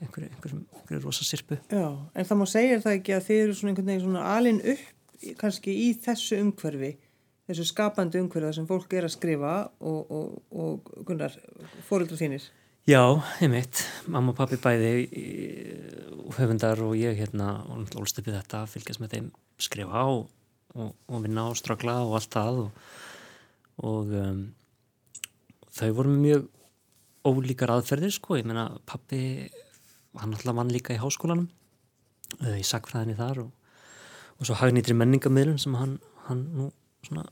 [0.01, 1.57] einhverju, einhverju, einhverju rosa sirpu.
[1.71, 4.61] Já, en það má segja það ekki að þið eru svona einhvern veginn svona alin
[4.61, 6.91] upp í- kannski í þessu umhverfi,
[7.49, 11.35] þessu skapandi umhverfi þar sem fólk er að skrifa og, og, og Gunnar,
[11.89, 12.43] fóreldra þínir.
[12.89, 14.91] Já, einmitt, mamma og pappi bæði
[16.33, 19.27] höfundar og ég hérna og ólst upp í þetta, fylgjast með þeim
[19.61, 20.23] skrifa og,
[20.73, 22.81] og, og vinna og stragla og allt það og,
[23.91, 24.41] og um,
[25.77, 26.49] þau voru mjög
[27.29, 29.21] ólíkar aðferðir sko, ég meina pappi
[30.17, 31.45] hann náttúrulega vann líka í háskólanum
[32.57, 33.55] í sakfræðinni þar og,
[34.41, 36.71] svo hagnýtri menningamöðlun sem hann, hann nú
[37.05, 37.29] svona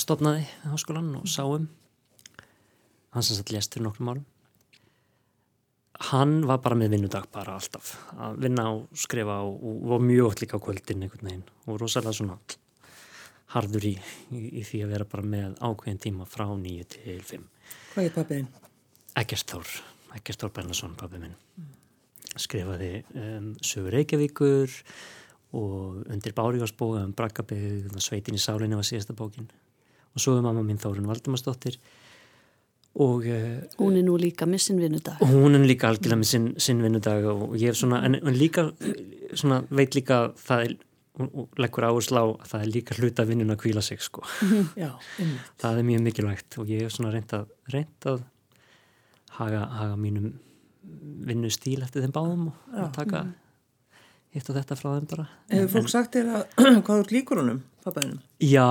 [0.00, 1.68] stopnaði í háskólan og sáum
[3.12, 4.30] hann sem satt lest fyrir nokkrum árum
[6.10, 7.94] hann var bara með vinnudag bara alltaf.
[8.18, 11.48] Að vinna og skrifa og, og var mjög líka á kvöldin einhvern veginn.
[11.68, 12.38] Og rosalega svona
[13.54, 13.94] harður í,
[14.34, 17.48] í, í því að vera bara með ákveðin tíma frá nýju til fimm.
[17.94, 18.14] Hvað er
[19.46, 19.74] Þór,
[20.18, 21.36] Ekkert Þór Bernason pappi minn.
[22.34, 24.72] Skrifaði um, Sögur Reykjavíkur
[25.54, 29.46] og undir Bárigarsbóga um Brakkabygg, Sveitin í sálinni var síðasta bókin.
[30.14, 31.78] Og svo er mamma mín Þórun Valdimarsdóttir
[32.94, 35.22] og uh, hún er nú líka missin vinnudag.
[35.24, 38.38] Og hún er líka algjörlega með sinn, sinn vinnudag og ég hef svona, en, en
[38.38, 38.68] líka
[39.34, 40.76] svona, veit líka að það er
[41.24, 44.24] og, leggur áherslu á að það er líka hluta vinnun að kvíla sig sko.
[44.82, 44.90] Já,
[45.62, 48.24] það er mjög mikilvægt og ég hef svona reynd að reynd að
[49.38, 50.34] haga, haga mínum
[51.24, 53.24] vinnu stíl eftir þeim báðum og, og taka
[54.34, 55.28] hitt og þetta frá þeim bara.
[55.52, 56.44] Hefur fólk sagt þér að
[56.86, 58.20] hvað ert líkur honum, pappaðinum?
[58.42, 58.66] Já,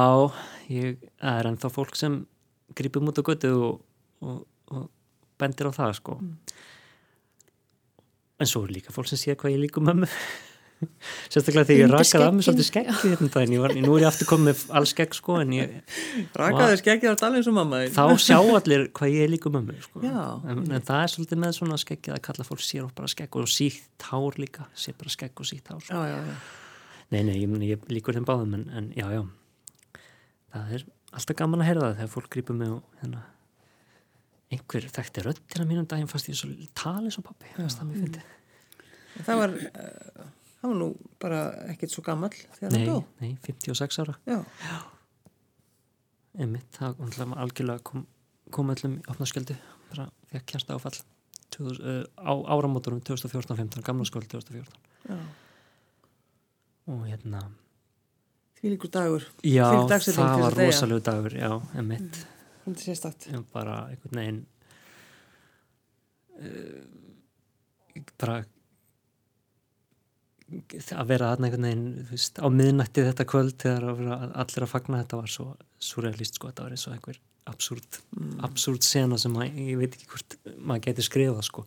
[0.71, 2.21] ég er ennþá fólk sem
[2.77, 3.81] grýpum út á götu og,
[4.23, 4.39] og,
[4.73, 4.87] og
[5.39, 6.17] bendir á það sko
[8.41, 10.09] en svo er líka fólk sem sé hvað ég líku mömmu
[11.31, 13.53] sérstaklega þegar ég rakaði af mig svolítið skegg hérna um.
[13.53, 15.77] Ég var, nú er ég aftur komið með all skegg sko en ég,
[16.39, 20.01] Rakaði skeggið á alveg og mamma þá sjá allir hvað ég líku mömmu sko.
[20.03, 23.37] En, en það er svolítið með svona skeggið að kalla fólk sér og bara skegg
[23.39, 26.01] og sítt hár líka sér bara skegg og sítt hár sko.
[26.01, 26.35] Já, já, já.
[27.13, 29.23] Nei, nei, ég, ég líkur þeim báðum en, en já, já
[30.53, 33.23] það er alltaf gaman að heyra það þegar fólk grýpur mig og hérna
[34.53, 38.31] einhver þekkti röddina mínum daginn fast ég svo tali svo pappi það fyndið.
[39.27, 40.25] Það var, uh,
[40.61, 40.89] það var nú
[41.21, 41.39] bara
[41.73, 42.97] ekkert svo gammal þegar Nei, dó.
[43.21, 44.15] nei, 56 ára.
[44.29, 44.39] Já,
[46.39, 48.05] einmitt, það var algjörlega kom,
[48.53, 49.57] kom öllum í opnaskjöldu
[49.91, 50.95] bara fekk kjærsta áfall
[51.53, 54.73] 2000, uh, á áramótorum 2014-15 gamla skóli 2014
[55.09, 55.17] já.
[56.89, 57.43] og hérna
[58.57, 59.25] Því líkur dagur.
[59.43, 62.21] já, það var að rosalegu dagur já, einmitt
[62.63, 63.27] Þetta sérstakt.
[63.33, 64.41] en bara einhvern veginn
[66.39, 66.83] uh,
[68.19, 68.37] bara
[70.93, 73.85] að vera aðna einhvern veginn veist, á miðnætti þetta kvöld þegar
[74.37, 75.45] allir að fagna þetta var svo
[75.81, 77.21] surrealist sko, þetta var eins og einhver
[77.51, 78.37] absúrt Mm.
[78.45, 81.63] absúrt sena sem að, ég veit ekki hvort maður geti skrifað sko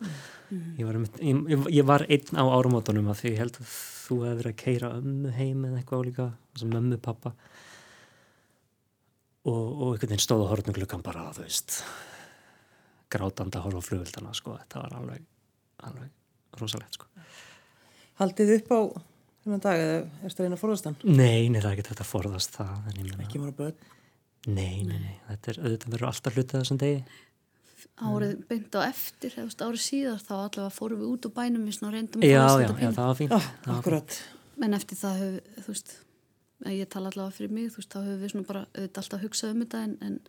[0.78, 3.72] ég, var, ég, ég- var einn á árumótunum að því ég held að
[4.06, 6.26] þú hefði verið að keira ömmu heim eða eitthvað álíka
[6.62, 7.32] sem mömmu pappa
[9.46, 11.80] og, og einhvern veginn stóð á horfnum klukkan bara þú veist
[13.12, 15.26] grátanda horfa á flugvildana sko, þetta var alveg
[15.86, 17.10] alveg rosalegt sko
[18.16, 18.80] Haldið upp á
[19.44, 20.96] þennan dag eða erstu að reyna að forðast hann?
[21.04, 23.76] Nei, nei, það er ekki þetta að forðast það en ég meina, Ekki mara börn.
[24.46, 27.04] nei, nei, nei, þetta er auðvitað verður alltaf hluta þessum degi
[27.96, 31.94] Árið beint á eftir, eða árið síðar þá allavega fórum við út úr bænum svona
[31.94, 32.96] reyndum að Já, forðast já, þetta já, pínu.
[32.96, 34.16] það var fínt Já, það var akkurat.
[34.66, 35.94] En eftir það höfum, þú veist,
[36.72, 39.50] ég tala allavega fyrir mig, þú veist, þá höfum við svona bara auðvitað alltaf hugsað
[39.54, 40.20] um þetta en, en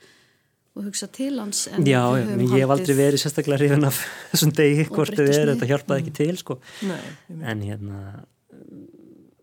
[0.78, 4.02] og hugsa til hans en Já, höfum ég hef aldrei verið sérstaklega hrifin af
[4.34, 6.60] þessum degi hvort þið er, þetta hjálpaði ekki til sko.
[6.86, 7.00] Nei,
[7.54, 8.02] en hérna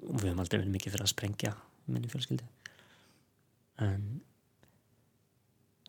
[0.04, 1.54] við höfum aldrei verið mikið fyrir að sprengja
[1.90, 2.46] minni fjölskyldi
[3.84, 4.04] en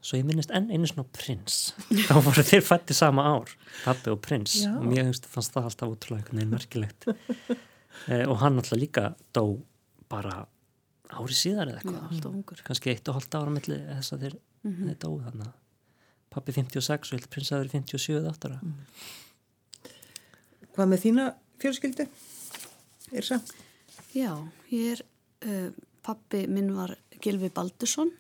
[0.06, 1.74] svo ég minnist enn einu svona prins.
[2.10, 3.54] Þá voru þeir fætti sama ár
[3.84, 4.56] pappi og prins.
[4.64, 4.72] Já.
[4.78, 7.08] og mér finnst- fannst það alltaf útrúlega einhvern veginn merkilegt.
[8.10, 9.46] Eh, og hann alltaf líka dó
[10.12, 10.44] bara
[11.12, 12.62] ári síðar eða eitthvað alltaf ungur.
[12.66, 14.88] kannski eitt og hálft ára milli þess að þeir, Mhm.
[14.90, 15.54] þeir dói þannig að
[16.36, 18.60] pappi 56 og ég held prins að þeir 57 eða áttara
[20.76, 21.26] Hvað með þína
[21.64, 22.06] fjölskyldu?
[23.16, 23.38] Irsa?
[24.16, 24.32] Já,
[24.74, 25.04] ég er,
[25.48, 25.70] uh,
[26.04, 28.12] pappi minn var Gilvi Baldursson,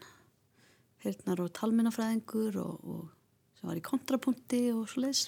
[1.03, 3.09] heyrnar og talminnafræðingur og, og
[3.59, 5.25] sem var í kontrapunkti og svo leiðis.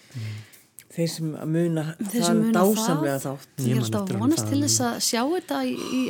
[0.87, 3.41] Þeir sem muna Þeir sem muna dásamlega það.
[3.43, 3.63] þátt.
[3.67, 4.49] Ég er alltaf að vonast það.
[4.53, 6.01] til þess að sjá þetta í, í,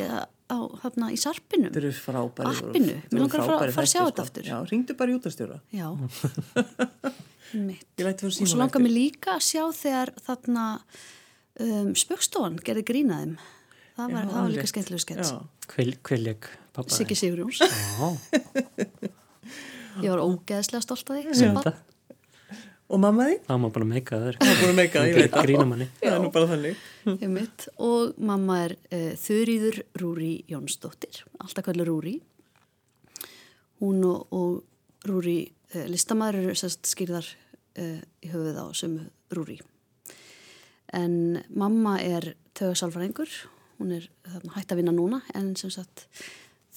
[0.48, 1.72] á, þarna, í sarpinum.
[1.76, 2.54] Þeir eru frábæri.
[2.62, 2.96] Appinu.
[3.12, 4.48] Mér langar að fara- að sjá þetta aftur.
[4.48, 5.58] Já, ringdu bara í útastjóra.
[5.76, 5.88] Já,
[7.48, 10.64] Og svo langar mér líka að sjá þegar þarna
[11.64, 13.38] um, spöggstofan gerði grínaðum.
[13.98, 15.32] Það var, það var líka skemmtilegu skets.
[15.32, 15.38] Já,
[16.08, 17.62] Hvilleg pappa Siggi Sigurjóns.
[17.64, 18.10] Já,
[20.04, 21.24] Ég var ógeðslega stolt af því.
[21.32, 21.72] sem sem barn.
[21.72, 23.38] þetta og mamma því?
[23.48, 25.46] Það má bara meika það Það er búin að meika það, ég veit það.
[25.48, 26.86] Grínum henni Það er nú bara þannig.
[27.88, 32.16] Og mamma er uh, Þurýður Rúri Jónsdóttir, alltaf kallur Rúri.
[33.82, 35.38] Hún og, og Rúri
[35.76, 39.60] uh, listamæður eru sérst skýrðar uh, í höfuð á sömu Rúri.
[40.96, 43.32] En mamma er tögasalfræðingur,
[43.82, 46.08] hún er þarna, hætt að vinna núna, en sem sagt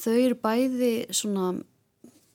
[0.01, 1.53] þau eru bæði svona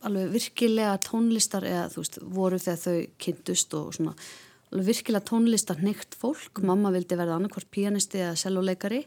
[0.05, 4.15] alveg virkilega tónlistar eða þú veist, voru þegar þau kynntust og svona
[4.71, 6.61] alveg virkilega tónlistar neitt fólk.
[6.65, 9.03] Mamma vildi verða annarkvort pianisti eða selvoleikari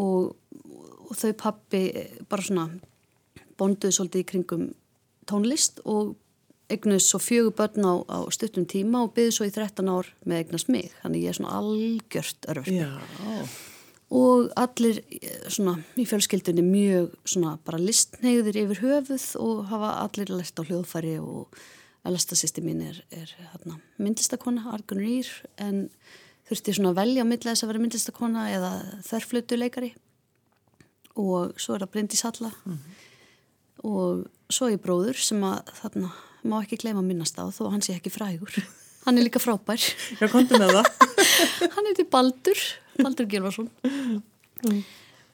[0.00, 0.34] og,
[1.08, 1.84] og þau pappi
[2.30, 2.68] bara svona
[3.60, 4.66] bonduðu svolítið í kringum
[5.30, 6.16] tónlist og
[6.70, 10.44] eignuðs svo fjögur börn á, á stuttum tíma og byggðu svo í 13 ár með
[10.44, 10.92] eignast mig.
[11.02, 12.90] Þannig ég er svona algjört Já,
[14.10, 20.32] og allir eh, svona í fjölskyldunni mjög svona bara listneiður yfir höfuð og hafa allir
[20.34, 21.60] lært á hljóðfæri og
[22.08, 25.28] elastasýsti mín er, er hérna, myndlistakona, Argun Rýr
[25.60, 25.88] en
[26.48, 28.72] þurfti svona að velja á milli þess að vera myndlistakona eða
[29.06, 29.92] þerflötuleikari
[31.20, 32.50] og svo er það Bryndís Halla.
[33.86, 36.12] Og svo er bróður sem að þarna
[36.50, 38.60] má ekki gleyma að minnast á þó að hann sé ekki frægur.
[39.06, 39.80] Hann er líka frábær.
[41.74, 42.58] Hann heiti Baldur
[43.04, 43.70] Baldur Gilvarsson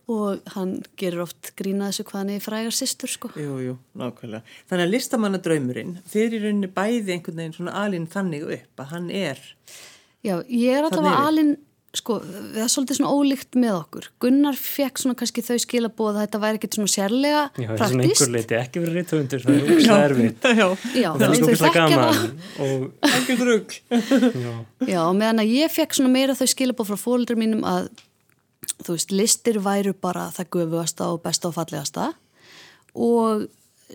[0.06, 4.44] og hann gerir oft grína þessu hvað hann er frægar sýstur sko Jú, jú, nákvæmlega.
[4.70, 9.08] Þannig að listamannadraumurinn, þeir í rauninni bæði einhvern veginn svona alinn þannig upp að hann
[9.10, 9.40] er,
[10.22, 11.26] já, ég er Þarna allavega yfir.
[11.32, 11.50] alin
[12.00, 14.08] sko, það er svolítið svona ólíkt með okkur.
[14.24, 17.80] Gunnar fekk svona kannski þau skilabóð að þetta væri ekkit svona sérlega Já, það er
[17.80, 20.46] svona praktist einhver leiti ekki verið reythöfundur, það er úkslega erfitt.
[20.46, 20.66] Já,
[21.00, 22.30] já, og það er úkslega þekkja gaman
[22.66, 23.76] og ekki drugg.
[23.90, 24.52] já,
[24.92, 27.90] Já, og meðan að ég fekk svona meira þau skilabóð frá fóldur mínum að
[28.82, 32.10] þú veist, listir væru bara það gufuasta og besta og fallegasta
[32.96, 33.46] og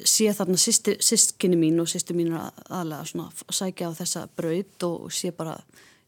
[0.07, 5.09] sé þarna sískinni mín og sýstu mín aðlega svona að sækja á þessa braut og
[5.11, 5.57] sé bara,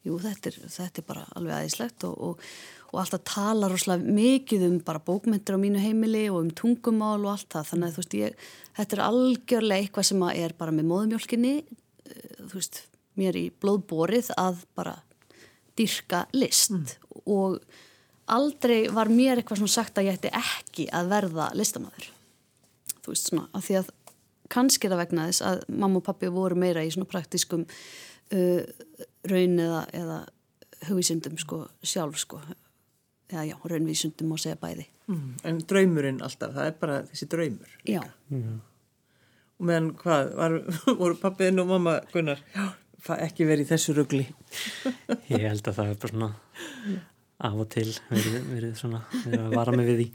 [0.04, 2.48] jú þetta er, þetta er bara alveg aðeinslegt og, og,
[2.92, 7.32] og alltaf tala rosalega mikið um bara bókmyndir á mínu heimili og um tungumál og
[7.36, 10.90] allt það, þannig að þú veist ég, þetta er algjörlega eitthvað sem er bara með
[10.92, 12.84] móðumjólkinni, eh, þú veist
[13.20, 14.98] mér í blóðborið að bara
[15.78, 16.98] dyrka list.
[17.30, 17.62] Og
[18.34, 22.12] aldrei var mér eitthvað svona sagt að ég ætti ekki að verða listamæður
[23.04, 23.92] þú veist svona, af því að
[24.54, 28.62] kannski er það vegna þess að mamma og pappi voru meira í svona praktiskum uh,
[29.30, 30.18] raun eða, eða
[30.90, 32.42] hugvísundum sko sjálf sko.
[33.34, 34.86] Já, já, raunvísundum má segja bæði.
[35.08, 37.72] Mm, en draumurinn alltaf, það er bara þessi draumur.
[37.88, 38.02] já,
[39.60, 40.56] Og meðan hvað, var,
[41.00, 42.66] voru pappiðinn og mamma Gunnar, já,
[43.06, 44.26] fa- ekki verið í þessu rugli.
[45.34, 46.30] ég held að það er bara svona
[47.44, 50.08] af og til verið, verið svona verið að vara mig við því.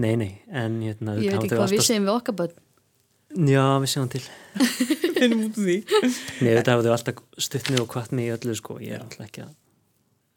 [0.00, 2.56] Nei, nei, en hérna ég veit ekki hvað við alltaf- segjum við okkar börn.
[3.50, 4.24] Já, við sjáum til
[5.20, 5.76] Finnum út því.
[6.40, 9.04] Nei, þetta hafa þau alltaf stutt mig og kvart mig í öllu sko, ég er
[9.04, 9.56] alltaf ekki að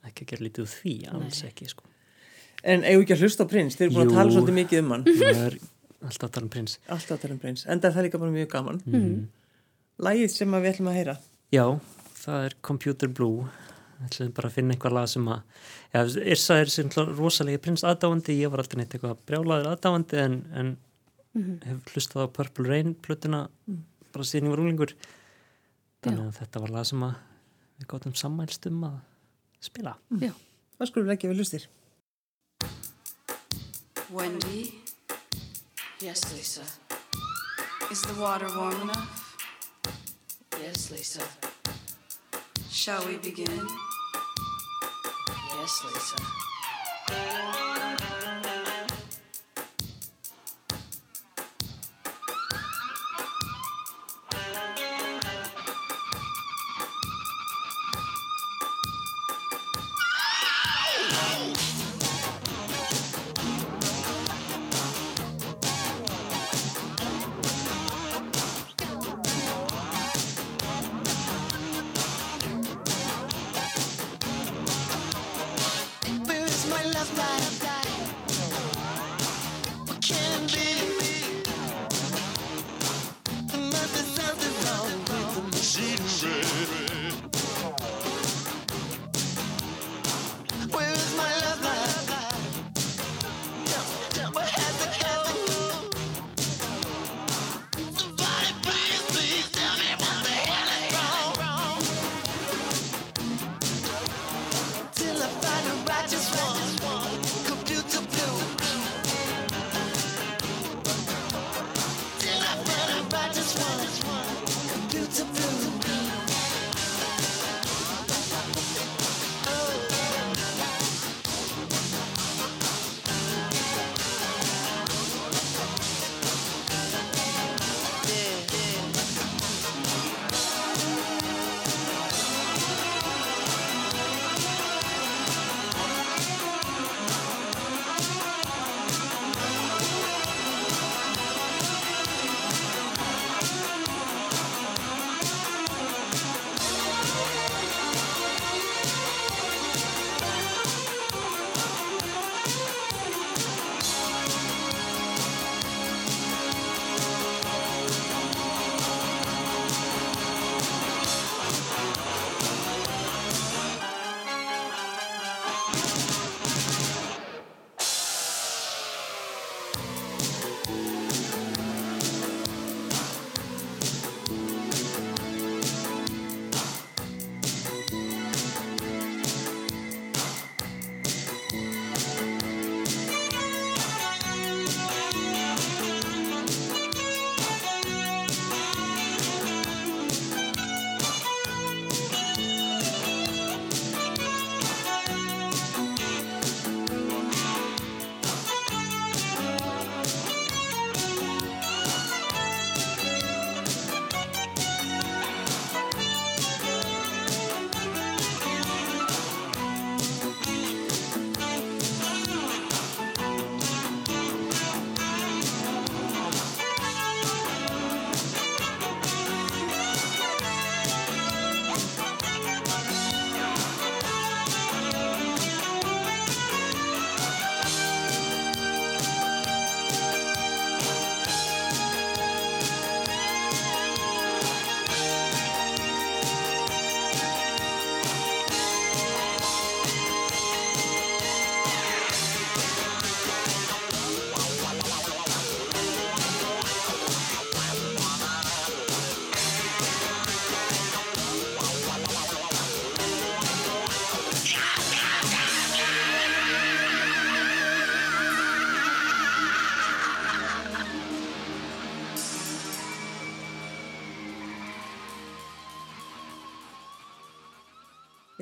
[0.03, 1.89] ekki að gera lítið úr því, alls ekki sko
[2.63, 4.17] En eigum við ekki að hlusta á prins, þeir eru búin að Jú.
[4.19, 5.05] tala svolítið mikið um hann.
[5.07, 5.55] það er
[6.07, 8.35] alltaf að tala um prins Alltaf að tala um prins, enda er það líka bara
[8.35, 8.79] mjög gaman.
[8.87, 9.17] mm.
[10.07, 11.15] Lægið sem að við ætlum að heyra.
[11.53, 11.65] Já,
[12.23, 13.47] það er Computer Blue
[13.99, 15.41] Við ætlum bara að finna eitthvað lag sem að
[15.93, 15.99] já,
[16.35, 20.73] Irsa er sem rosalega prins aðdáandi, ég var aldrei neitt eitthvað brjálaður aðdáandi en, en
[21.67, 23.45] hef hlustað á Purple Rain plötuna
[24.13, 24.93] bara síðan ég var úlingur
[26.03, 27.13] þannig að þetta var lag sem að
[27.79, 28.97] við gáttum sammælst um að
[29.63, 30.33] spila já,
[30.77, 31.67] Það skulum við ekki við hlustir.
[34.13, 34.63] Wendy?
[36.03, 36.65] Yes, Lisa.
[37.91, 39.37] Is the water warm enough?
[40.61, 41.21] Yes, Lisa.
[42.69, 43.67] Shall we begin?
[45.55, 46.17] Yes, Lisa.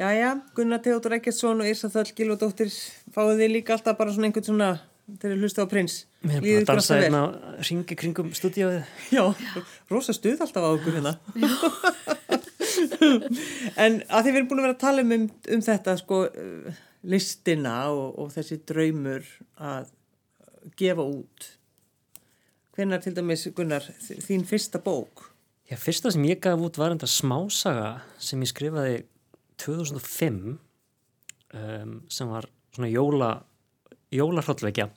[0.01, 2.71] Jæja, Gunnar Teodor Ekkertsson og Irsa Þöll Gilvardóttir
[3.13, 4.69] fáið þið líka alltaf bara svona einhvern svona
[5.21, 5.97] til að hlusta á prins.
[6.23, 7.21] Við erum bara að dansa hérna
[7.67, 8.79] ringi kringum stúdíóið.
[9.13, 9.21] Já,
[9.91, 11.13] rosa stuð alltaf á okkur hérna.
[13.83, 16.21] en að því við erum búin að vera að tala um, um þetta sko
[17.13, 19.29] listina og, og þessi draumur
[19.61, 19.93] að
[20.81, 21.51] gefa út.
[22.73, 25.27] Hvenær til dæmis, Gunnar, þín fyrsta bók?
[25.69, 29.03] Já, fyrsta sem ég gaf út var enda smásaga sem ég skrifaði
[29.61, 30.41] 2005
[31.53, 33.31] um, sem var svona jóla
[34.11, 34.89] jólarhóllvekja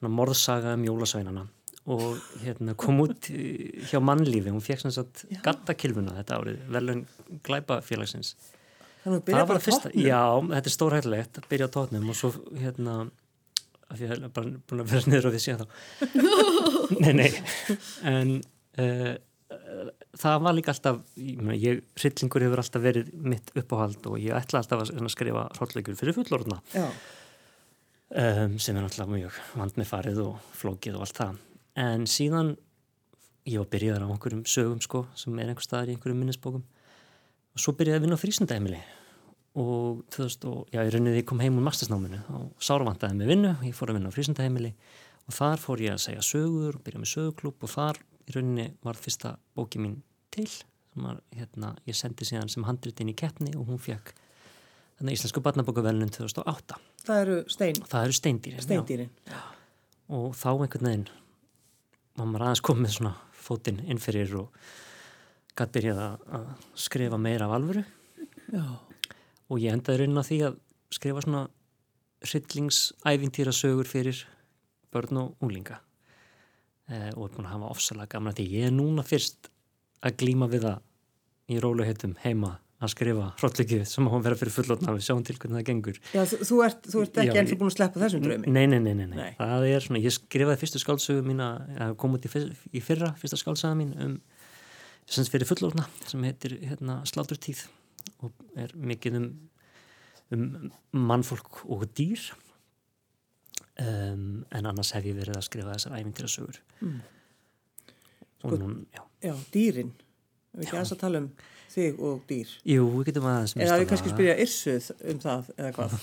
[0.00, 1.46] svona morðsaga um jólasveinana.
[1.90, 3.30] Og hérna kom út
[3.88, 7.00] hjá mannlífi, hún fekk sem sagt gattakilfuna þetta árið, velun
[7.46, 8.34] glæpafélagsins.
[9.00, 9.96] Þannig að byrja bara tóknum.
[10.04, 10.20] já,
[10.50, 12.96] þetta er stórhættulegt að byrja á tótnum og svo hérna
[13.90, 15.68] að ég er bara búin að vera niður á því síðan þá.
[17.00, 17.30] Nei, nei.
[18.10, 18.30] En
[18.82, 19.14] uh,
[20.20, 24.92] það var líka alltaf hryllingur hefur alltaf verið mitt uppáhald og ég ætla alltaf að
[25.00, 26.60] að skrifa hrollleikur fyrir fullorðna.
[28.10, 31.42] Um, sem er náttúrulega mjög vand með farið og flókið og allt það.
[31.78, 32.56] En síðan
[33.46, 36.64] ég var byrjaðar á einhverjum sögum sko sem er einhver staðar í einhverjum minnisbókum.
[37.54, 38.80] Og svo byrjaði að vinna á frísundæmili
[39.60, 43.32] og 2000 og já, ég rauninni því ég kom heim úr mastersnáminu og sárvantaði með
[43.32, 44.70] vinnu, ég fór að vinna á frísundæmili
[45.26, 47.98] og þar fór ég að segja sögur og byrja með söguklúb og þar
[48.30, 50.00] í rauninni var fyrsta bóki mín
[50.34, 54.14] til sem var, hérna, ég sendi síðan sem handrit inn í keppni og hún fekk
[54.98, 58.66] þannig íslensku barnabókavelnum 2008 það eru stein, það eru steindýrin já.
[58.66, 59.10] steindýrin.
[60.16, 61.10] og þá einhvern veginn
[62.20, 64.56] var maður aðeins komið svona fótinn inn fyrir og
[65.56, 67.84] gætt byrjað að að skrifa meira af alvöru.
[68.50, 68.64] Já,
[69.50, 70.58] og ég endaði raunin á því að
[70.94, 71.44] skrifa svona
[72.26, 74.24] hryllingsævintýra sögur fyrir
[74.92, 75.80] börn og unglinga
[76.90, 78.48] og er búin að hafa ofsalega gaman að því.
[78.58, 79.50] Ég er núna fyrst
[80.04, 80.82] að glíma við það
[81.50, 85.36] í róluheitum heima að skrifa hrollugið sem á að vera fyrir fullotna við sjáum til
[85.36, 85.98] hvernig það gengur.
[86.14, 88.52] Já þú, ert, þú ert ekki Já, ennþá búin að sleppa þessum draumi.
[88.56, 89.32] Nei, nei, nei, nei, nei.
[89.36, 91.48] Það er svona, ég skrifaði fyrstu skáldsögu mína,
[91.84, 94.14] að kom út í, fyr, í fyrra, fyrsta skáldsöga mín um,
[95.10, 97.66] sem fyrir fullorna, sem heitir hérna, Sláturtíð
[98.24, 99.28] og er mikið um,
[100.32, 100.48] um
[101.10, 102.30] mannfólk og dýr
[103.78, 107.00] um, en annars hef ég verið að skrifa þessar ævintýra sögur Mm.
[108.44, 109.90] nú, já, Já, dýrin.
[110.56, 111.26] Við ekki aðeins að tala um
[111.70, 112.48] þig og dýr.
[112.64, 115.98] jú, við getum aðeins Eða við kannski spyrja Yrsuð um það eða hvað.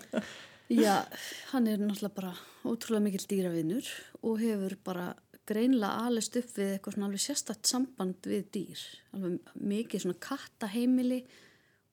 [0.84, 0.96] Já,
[1.50, 2.32] hann er náttúrulega bara
[2.64, 3.86] ótrúlega mikil dýravinnur
[4.22, 5.06] og hefur bara
[5.50, 8.82] greinlega alist upp við eitthvað svona alveg sérstætt samband við dýr.
[9.16, 11.20] Alveg mikið svona kattaheimili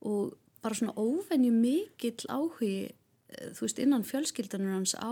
[0.05, 2.91] og bara svona óvenju mikill áhugi,
[3.27, 5.11] þú veist, innan fjölskyldanur hans á,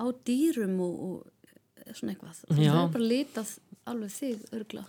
[0.00, 1.50] á dýrum og, og
[1.84, 2.44] eh, svona eitthvað.
[2.48, 3.56] Það er bara litað
[3.90, 4.84] alveg þig örgla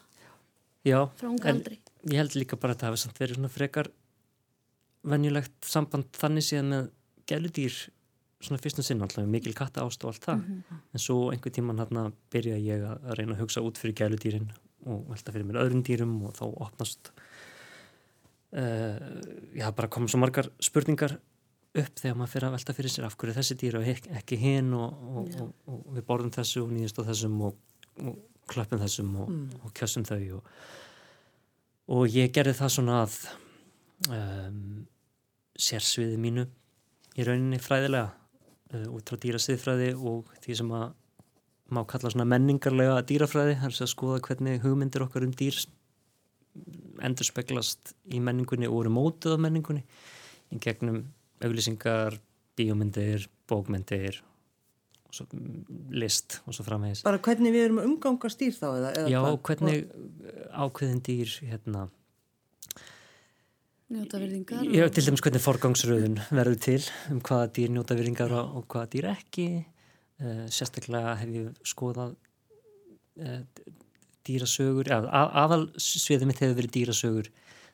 [0.88, 1.78] Já, frá unga aldri.
[2.10, 3.90] ég held líka bara að það hafi samt verið svona frekar
[5.12, 6.88] venjulegt samband þannig síðan með
[7.30, 7.76] gæludýr
[8.42, 10.42] svona fyrst og sinn alltaf mikil katta ást og allt það
[10.74, 14.50] en svo einhver tíman hérna byrja ég að reyna að hugsa út fyrir gæludýrin
[14.90, 17.12] og velta fyrir mér öðrum dýrum og þá opnast
[18.58, 18.98] uh,
[19.54, 21.20] já bara koma svo margar spurningar
[21.72, 24.38] upp þegar maður fyrir að velta fyrir sér af hverju þessi dýr og ek- ekki
[24.42, 27.60] hinn og, og, og, og við borðum þessu og nýðist á þessum og,
[28.52, 29.30] klöppum þessum og,
[29.64, 30.50] og kjössum þau og,
[31.96, 33.16] og ég gerði það svona að
[34.12, 34.82] um,
[35.62, 36.48] sérsviði mínu
[37.20, 40.90] í rauninni fræðilega uh, út frá dýrasiðfræði og því sem að
[41.72, 45.56] má kalla svona menningarlega dýrafræði, er að skoða hvernig hugmyndir okkar um dýr
[47.08, 49.86] endur speglast í menningunni og eru mótuð af menningunni
[50.52, 51.06] í gegnum
[51.48, 52.20] auglýsingar,
[52.60, 54.20] bíómyndir, bókmyndir
[55.08, 55.64] og svo mm,
[55.96, 57.06] list og svo framvegis.
[57.08, 59.42] Bara hvernig við erum að umgangast dýr þá eða, eða Já, hvað?
[59.50, 59.90] hvernig
[60.52, 61.90] ákveðin dýr hérna,
[63.92, 64.64] Njóta verðingar.
[64.72, 66.80] Já, til dæmis hvernig forgangsröðun verður til
[67.12, 72.14] um hvaða dýr njóta virðingar og, hvaða dýr ekki uh, sérstaklega hef ég skoðað
[73.20, 73.42] uh,
[74.28, 77.30] dýrasögur eða að, aðal sviðið mitt hefur verið dýrasögur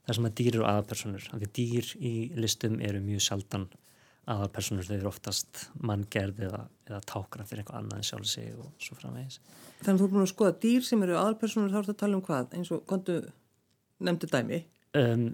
[0.07, 3.67] þar sem að dýr eru aðalpersonur af því dýr í listum eru mjög sjaldan
[4.27, 8.71] aðalpersonur, þau eru oftast manngerð eða, eða tákra fyrir eitthvað annað en sjálf sig og
[8.83, 9.39] svo framvegis
[9.77, 12.17] Þannig að þú er búin að skoða dýr sem eru aðalpersonur þá ertu að tala
[12.17, 13.17] um hvað eins og kontu
[14.03, 14.63] nefndu dæmi.
[14.99, 15.27] um,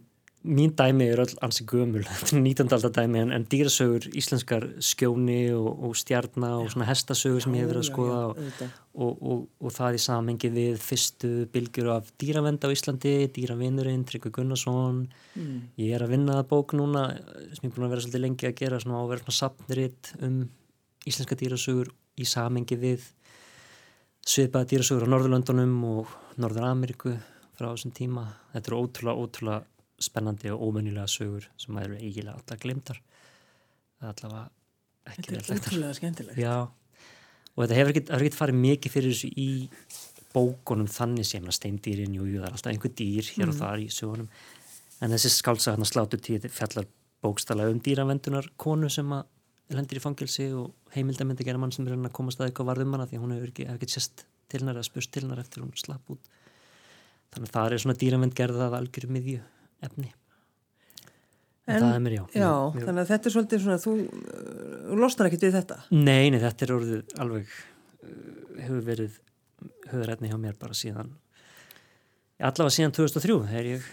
[0.44, 2.72] mín dæmi er öll ansi gömul, þetta er 19.
[2.76, 7.64] aldar dæmi en, en dýrasögur, íslenskar skjóni og, og stjarna og svona hestasögur sem ég
[7.64, 12.12] hefur verið að skoða já, og, og, og, það í samengi við fyrstu bylgjur af
[12.22, 15.62] dýravend á Íslandi, dýravinurinn, Tryggvi Gunnarsson Mm.
[15.82, 18.46] ég er að vinna að bók núna sem ég er búin að vera svolítið lengi
[18.46, 20.36] að gera svona á að vera svona sapniritt um
[21.10, 21.90] íslenska dýrasögur
[22.22, 23.08] í samengi við
[24.22, 27.16] svipaða dýrasögur á Norðurlöndunum og Norður Ameríku
[27.58, 29.73] frá þessum tíma þetta eru ótrúlega, ótrúlega
[30.04, 33.00] spennandi og ómennilega sögur sem eru eiginlega alltaf glimtar
[34.04, 34.50] allavega
[35.08, 35.68] ekki Þetta vel er þekktar.
[35.68, 36.40] útrúlega skemmtilegt.
[36.40, 36.56] Já,
[37.54, 39.48] og þetta hefur ekkert, farið mikið fyrir þessu í
[40.34, 43.84] bókunum þannig sem að steindýrin, jú, jú, það er alltaf einhver dýr hér og þar
[43.84, 44.30] í sögunum.
[45.04, 46.88] En þessi skálsa hann slátur tíð fjallar
[47.24, 49.28] bókstala um dýravendunar konu sem að
[49.74, 52.96] lendir í fangilsi og heimildamindi gera mann sem er hann að komast að eitthvað varðum
[52.98, 55.42] hana því að hún hefur ekki, hefur ekki sérst til hennar eða spurst til hennar
[55.44, 56.32] eftir hún slapp út.
[57.34, 59.40] Þannig að það er svona dýravend gerða af algjöru miðju
[59.88, 60.10] efni
[61.64, 63.94] en, En- það er mér já, Já, mjög- þannig að þetta er svolítið svona, þú
[64.04, 64.08] uh,
[64.90, 65.78] þú losnar ekkert við þetta.
[65.96, 69.20] Nei, nei, þetta er orðið alveg uh, hefur verið
[69.94, 71.14] höfðrætni hjá mér bara síðan
[72.44, 73.88] allavega síðan 2003 þegar ég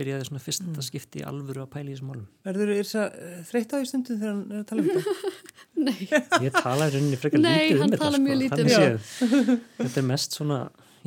[0.00, 2.26] byrjaði svona fyrsta skipti í alvöru að pæla í þessum málum.
[2.44, 3.16] Verður þér
[3.48, 5.32] þreytt á í stundum þegar hann er að tala um þetta?
[5.86, 5.98] Nei,
[6.44, 8.04] Ég talaði rauninni frekar Nei, lítið um hann þetta.
[8.04, 10.58] talar mjög lítið um Þetta er mest svona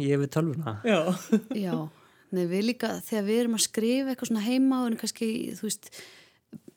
[0.01, 0.75] ég við tölvuna.
[0.85, 0.99] Já.
[1.57, 1.75] já.
[2.33, 5.91] Nei, við líka, þegar við erum að skrifa eitthvað svona heima og kannski, þú veist,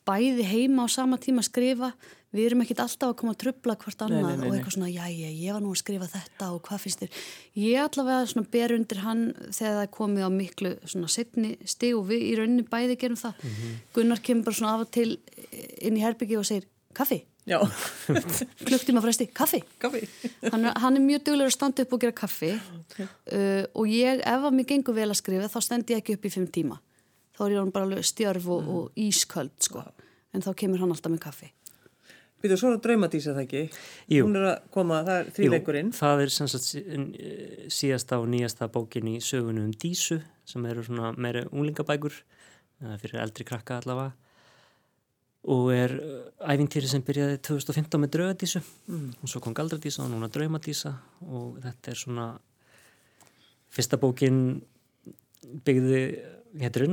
[0.07, 1.91] bæði heima á sama tíma að skrifa,
[2.35, 4.57] við erum ekkit alltaf að koma að trubla hvort annað nei, nei, og nei.
[4.57, 7.21] eitthvað svona, já, já, ég var nú að skrifa þetta og hvað finnst þér?
[7.63, 11.95] Ég allavega svona ber undir hann þegar það er komið á miklu svona setni stig
[11.97, 13.41] og við í rauninni bæði gerum það.
[13.47, 13.79] Mhm.
[13.95, 15.09] Gunnar kemur bara svona af og til
[15.81, 17.23] inn í herbyggi og segir, kaffi?
[18.67, 20.01] Klukktíma fresti, kaffi Kaffi.
[20.51, 24.19] hann, er- hann er mjög duglegur að standa upp og gera kaffi uh, og ég,
[24.23, 26.79] ef að mér gengur vel að skrifa þá stend ég ekki upp í fimm tíma
[27.37, 29.85] þá er ég orðin bara stjörf og, og ísköld sko.
[30.35, 31.51] en þá kemur hann alltaf með kaffi
[32.37, 33.61] Býtu, svo er það draumadísa það ekki?
[34.13, 34.25] Jú.
[34.27, 35.87] Hún er að koma, það er þrýleikurinn.
[35.97, 40.83] það er sem sagt eh, síðasta og nýjasta bókin í sögunum um Dísu sem eru
[40.85, 44.13] svona meiri unglingabækur eh, fyrir eldri krakka allavega
[45.47, 48.61] og er eh, ævintýri sem byrjaði 2015 með draugadísu.
[49.23, 50.91] Og svo kom Galdradísa og núna draumadísa.
[51.27, 52.25] Og þetta er svona
[53.71, 54.41] fyrsta bókin
[55.63, 56.01] byggði
[56.57, 56.89] þetta er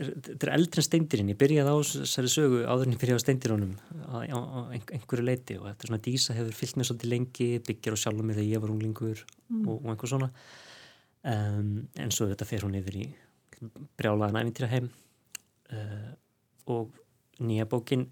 [0.00, 3.24] þetta er eldri en steindirinn ég byrjaði á þessari sögu áður en ég byrjaði á
[3.24, 3.72] steindirunum
[4.06, 7.10] á, á, á ein- einhverju leiti og þetta er svona dísa hefur fyllt mér svolítið
[7.10, 9.24] lengi byggjar á sjálfum mig þegar ég var unglingur
[9.66, 10.30] og, og einhver svona.
[11.20, 13.04] Um, en svo þetta fer hún yfir í
[14.00, 14.86] brjálaðan æfintýra heim
[15.74, 16.12] uh,
[16.72, 16.94] og
[17.44, 18.08] nýja bókin.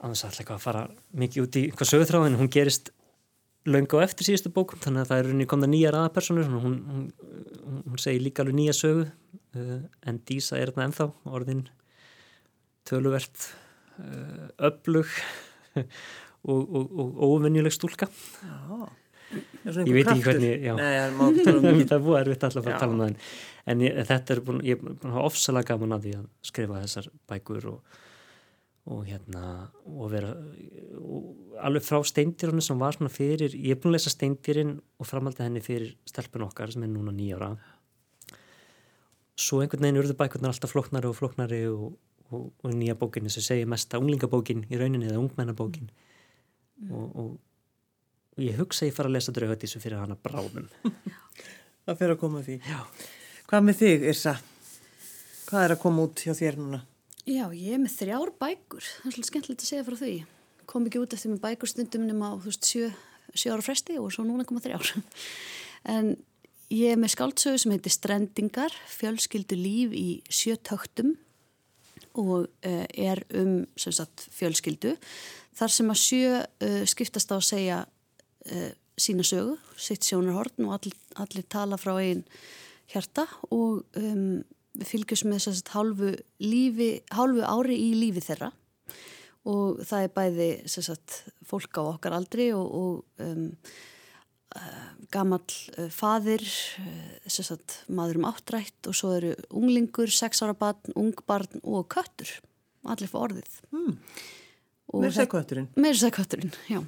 [0.00, 0.82] Á þess að ætla eitthvað að fara
[1.22, 2.92] mikið út í hvað sögutráð en hún gerist
[3.68, 7.02] löngu á eftir síðustu bókum þannig að það er rauninni komna nýjar aðapersonur hún, hún,
[7.84, 9.04] hún, segir líka alveg nýja sögu.
[9.50, 11.66] Uh, en Dísa er þarna ennþá orðin
[12.88, 13.50] töluvert
[13.98, 15.10] uh, öflug
[16.50, 18.08] og, og, og óvenjuleg stúlka.
[18.40, 18.88] Já.
[19.30, 20.72] Ég veit ekki hvernig- já.
[20.74, 20.94] Nei,
[21.44, 23.18] það um það er búið erfitt alltaf að tala um það en,
[23.68, 26.28] en ég, þetta er búin, ég er búin að hafa ofsalega gaman að því að
[26.50, 27.98] skrifa þessar bækur og,
[28.90, 29.44] og hérna
[29.84, 30.30] og vera
[31.00, 35.08] og alveg frá steindýrunum sem var svona fyrir ég er búin að lesa steindýrin og
[35.08, 37.52] framaldi henni fyrir stelpun okkar sem er núna nýjára
[39.40, 41.92] svo einhvern veginn urðu bækurnar alltaf flóknari og flóknari og,
[42.32, 45.88] og, nýja bókinni sem segir mesta unglingabókin í rauninni eða ungmennabókin
[46.90, 47.30] og, og,
[48.36, 50.68] og ég hugsa að ég fara að lesa draugadísu fyrir hana bráðum
[51.90, 52.56] Það fer að koma að því.
[52.70, 52.80] Já.
[53.50, 54.32] Hvað með þig, Irsa?
[55.48, 56.78] Hvað er að koma út hjá þér núna?
[57.26, 60.10] Já, ég er með þrjár bækur það er svolítið skemmtilegt að segja frá því
[60.70, 62.90] kom ekki út eftir með bækur stundum nema á þú veist, sjö,
[63.34, 64.92] sjö ára fresti og svo núna koma þrjár
[65.96, 66.12] en
[66.70, 71.16] ég er með skáldsögu sem heitir Strendingar fjölskyldu líf í sjö töktum
[72.14, 74.94] og uh, er um sagt fjölskyldu
[75.58, 80.78] þar sem að sjö uh, skiptast á að segja uh, sína sögu, sitt sjónarhorn og
[80.78, 82.22] all, allir tala frá einn
[82.90, 84.40] hjarta og um,
[84.76, 86.10] við fylgjum með þess að hálfu,
[87.14, 88.50] hálfu ári í lífi þeirra
[89.48, 93.46] og það er bæði sagt, fólk á okkar aldri og, og um,
[94.56, 96.44] uh, gamall uh, faðir,
[96.82, 102.34] uh, sagt, maður um áttrætt og svo eru unglingur, sex ára barn, ungbarn og köttur,
[102.84, 103.56] allir fá orðið.
[103.72, 103.96] Hmm.
[104.90, 105.70] Og Meir segja kötturinn.
[105.78, 106.82] Meir segja kötturinn, já.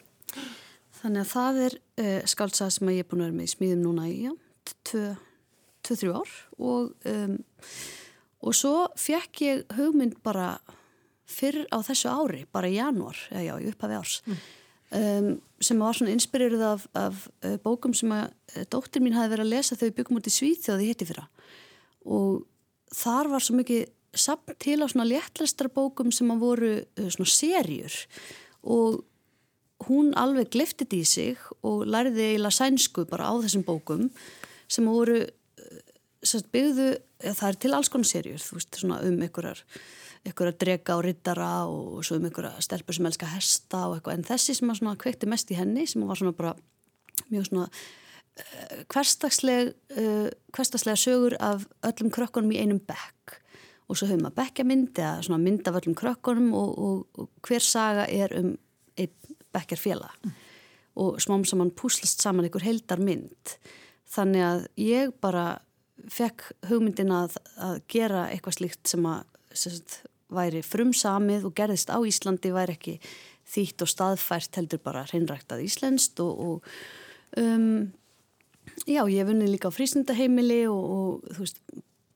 [1.00, 3.84] Þannig að það er uh, skáldsað sem ég er búin að vera með í smíðum
[3.84, 4.32] núna í, já,
[4.88, 5.14] tvö,
[5.84, 7.38] tvö, þrjú ár og, um,
[8.46, 10.56] og svo fekk ég hugmynd bara
[11.26, 14.16] fyrr á þessu ári, bara í janúar, eða já, í upphafi árs,
[14.94, 19.34] um, sem var svona inspirirð af, af uh, bókum sem að uh, dóttir mín hafi
[19.34, 21.26] verið að lesa þegar við byggum út í Svíþjóði hitti fyrra.
[22.06, 22.46] Og
[22.94, 23.84] þar var svo mikið
[24.16, 28.00] samt til á svona léttlæstra bókum sem að voru uh, svona serjur
[28.66, 29.02] og
[29.86, 34.06] hún alveg gliftið í sig og lærði eiginlega sænsku bara á þessum bókum
[34.68, 35.82] sem voru uh,
[36.22, 36.88] sem sagt, byggðu,
[37.22, 39.62] það er til alls konar serjur, þú veist, svona um einhverjar
[40.26, 44.26] einhverja drega og rittara og svo um einhverja stelpur sem elska hesta og eitthvað, en
[44.26, 46.54] þessi sem að svona kveikti mest í henni sem var svona bara
[47.30, 53.38] mjög svona uh, hverstagsleg, uh, hverstagslega sögur af öllum krökkunum í einum bekk.
[53.86, 57.62] Og svo höfum við bekkjamynd eða svona mynd af öllum krökkunum og, og, og hver
[57.62, 58.56] saga er um
[58.98, 60.32] einn bekkjarfélag mm.
[61.02, 63.56] og smám saman púslast saman einhver heldar mynd
[64.12, 65.46] þannig að ég bara
[66.12, 69.24] fekk hugmyndin að, að gera eitthvað slíkt sem að
[69.56, 70.02] sem sagt,
[70.32, 72.96] væri frumsamið og gerðist á Íslandi væri ekki
[73.46, 77.86] þýtt og staðfært heldur bara hreinræktað íslenskt og, og um,
[78.84, 81.60] já, ég hef vunnið líka á frísnundaheimili og, og þú veist,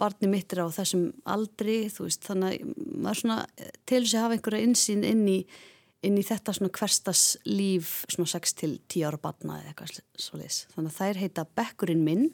[0.01, 3.39] barni mitt er á þessum aldri, þú veist, þannig að maður svona
[3.87, 5.39] til þess að hafa einhverja insýn inn í,
[6.07, 10.41] inn í þetta svona hverstas líf svona 6 til 10 ára barna eða eitthvað svo
[10.41, 10.63] leiðis.
[10.75, 12.31] Þannig að þær heita Bekkurinn minn,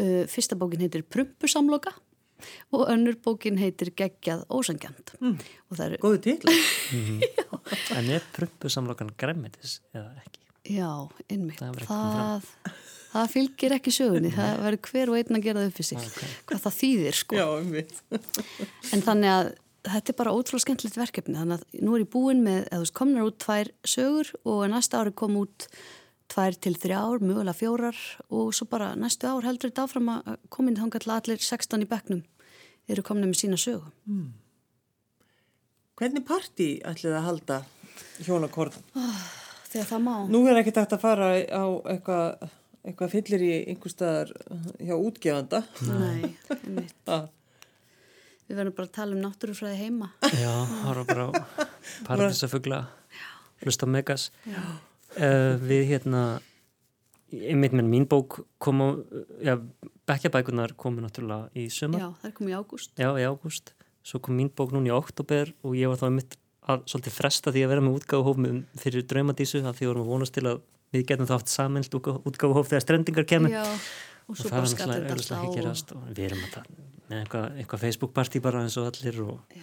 [0.00, 1.94] uh, fyrsta bókin heitir Prumpusamloka
[2.76, 5.14] og önnur bókin heitir Geggjað ósangjant.
[5.20, 5.38] Mm.
[6.02, 6.56] Góðu til.
[7.96, 10.42] en er Prumpusamlokan græmitis eða ekki?
[10.76, 10.90] Já,
[11.30, 11.60] einmitt.
[11.62, 12.80] Það, það,
[13.12, 14.32] það fylgir ekki sögunni.
[14.34, 16.08] Það verður hver og einn að gera það upp fyrir sig.
[16.10, 16.34] Okay.
[16.50, 17.38] Hvað það þýðir, sko.
[17.38, 18.00] Já, einmitt.
[18.96, 19.52] en þannig að
[19.86, 21.36] þetta er bara ótrúlega skemmtilegt verkefni.
[21.38, 24.64] Þannig að nú er ég búin með, eða þú veist, komnar út tvær sögur og
[24.72, 25.68] næsta ári kom út
[26.32, 28.00] tvær til þrjár, mögulega fjórar
[28.34, 32.24] og svo bara næstu ár heldur þetta áfram að komin þangar allir 16 í bekknum
[32.90, 33.86] eru komin með sína sögu.
[34.10, 34.34] Mm.
[35.96, 37.60] Hvernig parti ætlið að halda
[38.26, 38.90] hjónakorðan?
[38.98, 39.22] Oh,
[39.70, 40.14] þegar það má.
[40.34, 41.64] Nú er ekki takt að fara á
[41.94, 42.50] eitthvað
[42.86, 44.28] eitthva fyllir í einhver staðar
[44.78, 45.64] hjá útgefanda.
[45.88, 47.08] Nei, einmitt.
[48.46, 50.10] Við verðum bara að tala um náttúrufræði heima.
[50.38, 50.52] Já,
[50.84, 51.30] horfa bara á
[52.06, 52.82] paradísafugla,
[53.64, 54.28] hlusta megas.
[55.16, 56.22] Uh, við hérna,
[57.34, 58.88] einmitt með mín bók kom á,
[59.42, 59.56] já,
[60.06, 62.04] bekkjabækunar komu náttúrulega í sömur.
[62.04, 62.94] Já, það kom í ágúst.
[62.94, 63.74] Já, í ágúst.
[64.06, 66.38] Svo kom mín bók núna í oktober og ég var þá einmitt
[66.70, 70.34] að svolítið fresta því að vera með útgáðuhófum fyrir draumadísu af því vorum að vonast
[70.36, 70.62] til að
[70.94, 73.54] við getum þátt samend útgáðuhóf þegar strendingar kemur.
[73.54, 73.64] Já,
[74.26, 75.44] og svo bara skattur þetta á.
[75.46, 76.04] Og...
[76.10, 76.58] Við erum að
[77.06, 79.56] með eitthvað, eitthvað Facebook party bara eins og allir og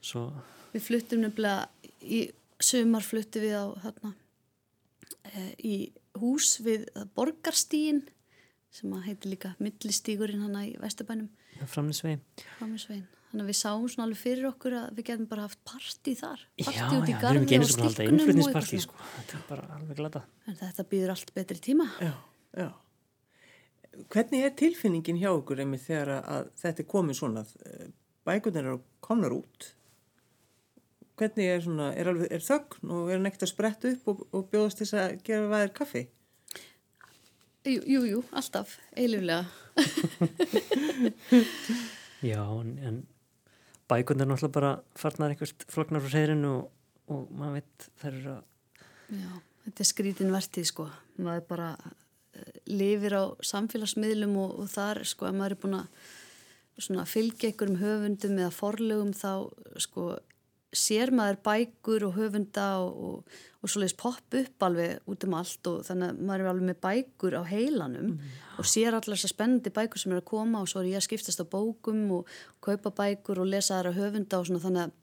[0.00, 0.28] svo.
[0.70, 1.68] Við fluttum nefnilega
[2.06, 2.22] í
[2.62, 4.12] sömar fluttum við á þarna
[5.26, 5.76] e, í
[6.20, 6.86] hús við
[7.16, 8.04] borgarstíin
[8.70, 10.76] sem að heiti líka millistígurinn hana í
[11.70, 12.20] framnisvegin.
[12.58, 13.08] Framnisvegin.
[13.30, 16.40] Þannig að við sáum svona alveg fyrir okkur að við getum bara haft parti þar.
[16.64, 17.50] Parti já, út í já, garði og
[18.42, 18.70] og eitthvað.
[18.86, 19.02] Sko.
[19.16, 20.22] Þetta er bara alveg glada.
[20.50, 21.86] En þetta býður allt betri tíma.
[22.02, 22.14] Já,
[22.58, 22.70] já.
[24.10, 27.44] Hvernig er tilfinningin hjá okkur einmitt þegar að þetta er komið svona,
[28.26, 29.70] bækunar eru komnar út?
[31.20, 34.48] Hvernig er svona, er, alveg, er þögn og er neitt að spretta upp og, og
[34.52, 36.04] bjóðast þess að gefa væðir kaffi?
[37.68, 39.44] Jú, jú, jú alltaf, eiliflega.
[42.32, 42.76] já, en...
[42.88, 43.02] en
[43.90, 46.68] bækund er náttúrulega bara farnar einhvert floknar frá seyrinu og,
[47.10, 48.46] og maður veit þær eru að
[49.10, 49.30] Já,
[49.64, 50.86] þetta er skrítin vertið sko
[51.18, 51.70] maður bara
[52.70, 58.38] lifir á samfélagsmiðlum og, og þar sko að maður er búin að fylgja einhverjum höfundum
[58.38, 59.32] eða forlegum þá
[59.82, 60.10] sko
[60.70, 65.66] sér maður bækur og höfunda og, og, og svoleiðis popp upp alveg út um allt
[65.66, 68.36] og þannig að maður er alveg með bækur á heilanum mm.
[68.62, 71.08] og sér allar þessar spennandi bækur sem er að koma og svo er ég að
[71.08, 72.30] skiptast á bókum og
[72.62, 74.94] kaupa bækur og lesa þar að höfunda og svona þannig að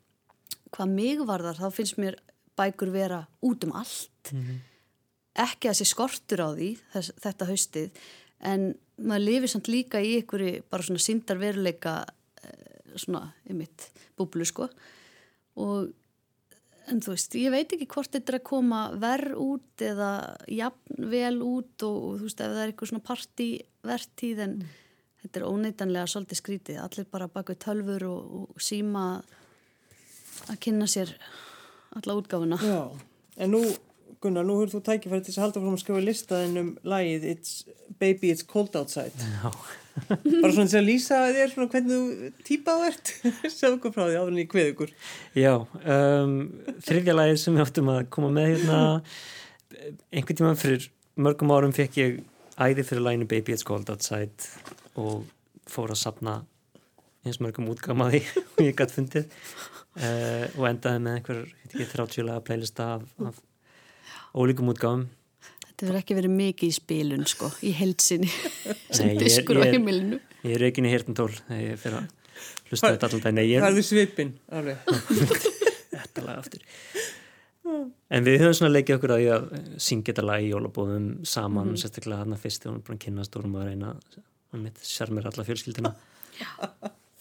[0.78, 2.19] hvað mig varðar þá finnst mér
[2.57, 4.63] bækur vera út um allt mm -hmm.
[5.38, 8.02] Ekki að sé skortur á því þess, þetta haustið
[8.52, 8.68] en
[8.98, 12.00] maður lifir samt líka í einhverju bara svona síndar veruleika
[12.44, 14.70] eh, svona ymitt búblu sko
[15.58, 15.94] og
[16.88, 20.12] en þú veist, ég veit ekki hvort þetta er að koma verð út eða
[20.52, 24.78] jafn vel út og, og þú veist, ef það er eitthvað svona partívertíð en mm.
[25.24, 29.04] þetta er óneitanlega svolítið skrítið, allir bara baka tölfur og, og síma
[30.48, 31.12] að kynna sér
[31.98, 32.60] alla útgáfuna.
[32.62, 32.82] Já,
[33.44, 33.64] en nú
[34.24, 37.51] Gunnar, nú höfðu þú tækifæri til að halda frá að skrifa listaðin um lægið It's
[38.01, 39.13] Baby It's Cold Outside.
[39.13, 39.51] Já.
[40.41, 43.11] Bara svona til að lýsa þér svona hvernig þú týpað ert
[43.49, 44.93] segðu okkur frá því áður en ég kveð ykkur.
[45.38, 45.53] Já,
[45.95, 46.36] um,
[46.86, 48.82] þriðja lagið sem við áttum að koma með hérna
[50.11, 52.20] einhvern tíma fyrir mörgum árum fekk ég
[52.57, 54.49] æði fyrir læginu Baby It's Cold Outside
[54.97, 55.26] og
[55.70, 56.39] fór að sapna
[57.26, 58.24] eins mörgum útgamaði
[58.55, 61.43] og ég gætt fundið uh, og endaði með einhver
[61.74, 63.41] 30 laga playlista af, af
[64.38, 65.08] ólíkum útgáðum
[65.78, 68.30] Þetta verður ekki verið mikið í spilun sko, í heilsinni
[68.90, 70.18] sem Nei, diskur á heimilinu.
[70.42, 72.08] Ég er ekki í hirtintól þegar ég fyrir að
[72.72, 73.28] hlusta þetta alltaf.
[73.28, 74.90] Það er því svipin, alveg.
[75.94, 76.66] Þetta lag aftur.
[78.10, 79.48] En við höfum svona leikið okkur að ég að
[79.86, 81.82] syngja þetta lag í jólabóðum saman, mm -hmm.
[81.84, 83.94] sérstaklega þarna fyrst þegar hún er bara að kynast og hún var að reyna
[84.54, 85.94] að mitt sérmir alla fjölskyldina.
[86.42, 86.52] Já.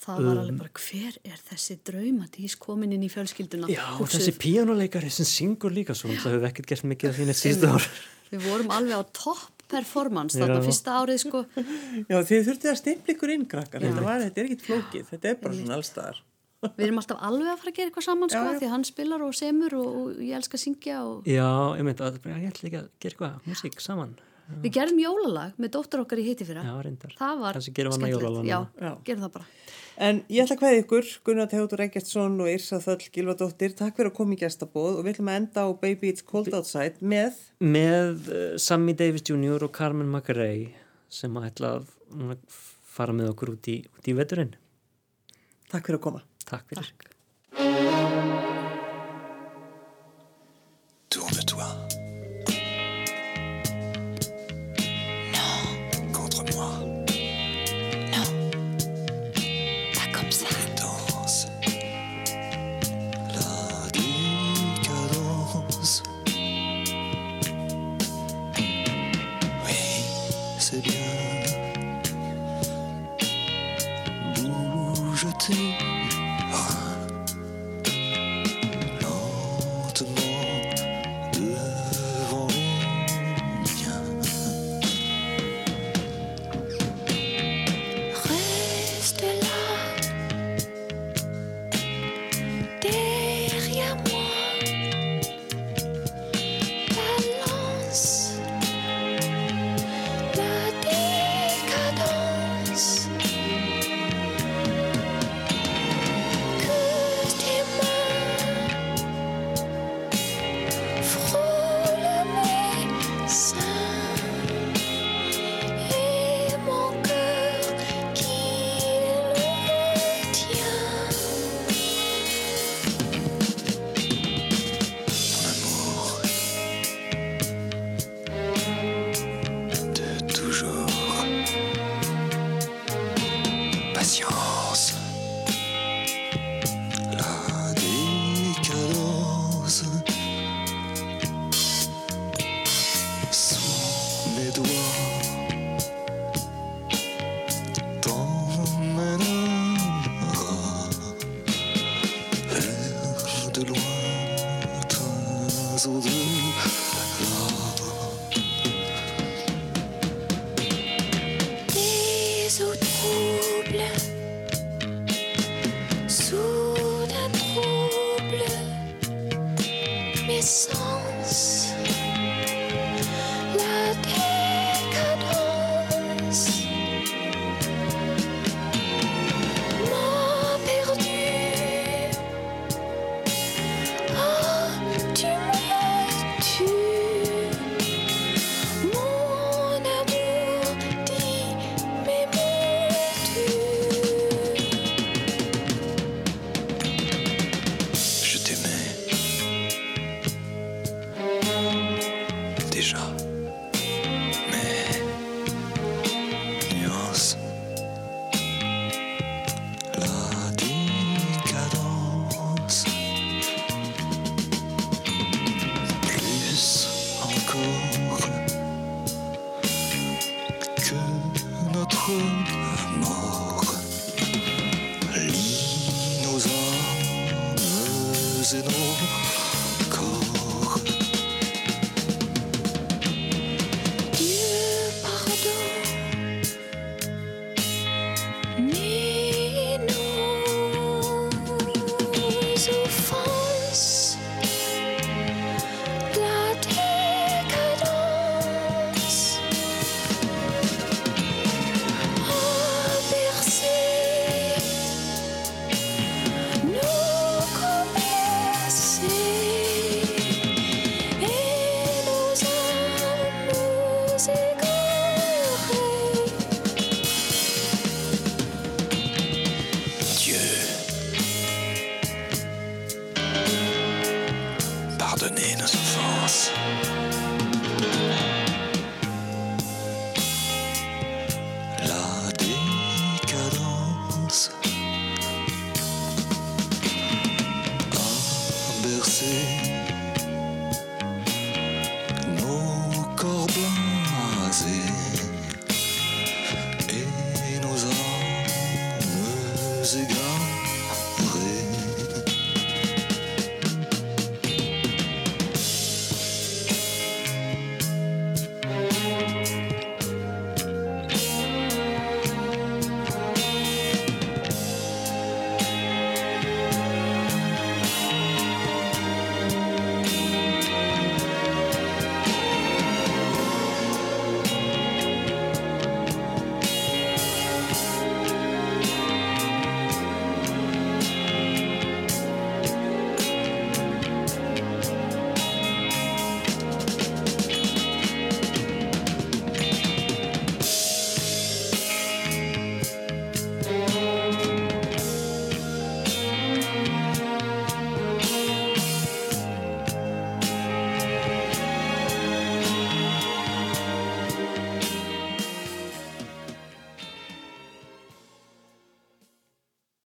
[0.06, 3.66] Það var alveg bara, hver er þessi draumadís komin inn í fjölskylduna?
[3.72, 4.20] Já, Húsið.
[4.20, 7.72] þessi píjánuleikari sem syngur líka svo, það hefur ekkert gert mikið af því neitt síðustu
[7.74, 7.88] ár.
[8.30, 11.42] Við vorum alveg á topp performance þarna fyrsta árið sko
[12.10, 13.82] Já, þið þurftið að stimpla ykkur inn, krakkar.
[13.82, 16.20] Þetta, var, þetta er ekkit flókið, þetta er bara svona allstaðar.
[16.66, 18.60] við erum alltaf alveg að fara að gera eitthvað saman sko Já, já.
[18.62, 21.48] því hann spilar og semur og, og ég elska að syngja og Já,
[21.80, 24.14] ég myndi að ég ætla ekki að gera eitthvað, músík saman.
[24.62, 27.14] Við gerðum jólalag með dóttur okkar í hitti fyrra Já, reyndar.
[27.18, 27.58] það var
[28.12, 28.58] jólalag já.
[28.80, 28.92] Já.
[29.08, 29.48] gerum það bara
[29.96, 34.10] En ég ætla að hvaða ykkur, Gunnar Teótur Eggertsson og Yrsa Þöll Gilvadóttir, takk fyrir
[34.10, 37.38] að koma í gestabóð og við ætlum að enda á Baby It's Cold Outside með,
[37.64, 39.64] Með uh, Sammy Davis Jr.
[39.64, 40.68] og Carmen McRae
[41.08, 41.88] sem að ætla að
[42.52, 44.52] fara með okkur út í, út í veturinn.
[45.72, 46.24] takk fyrir að koma.
[46.44, 46.92] Takk fyrir.
[46.92, 47.15] Tourne-toi.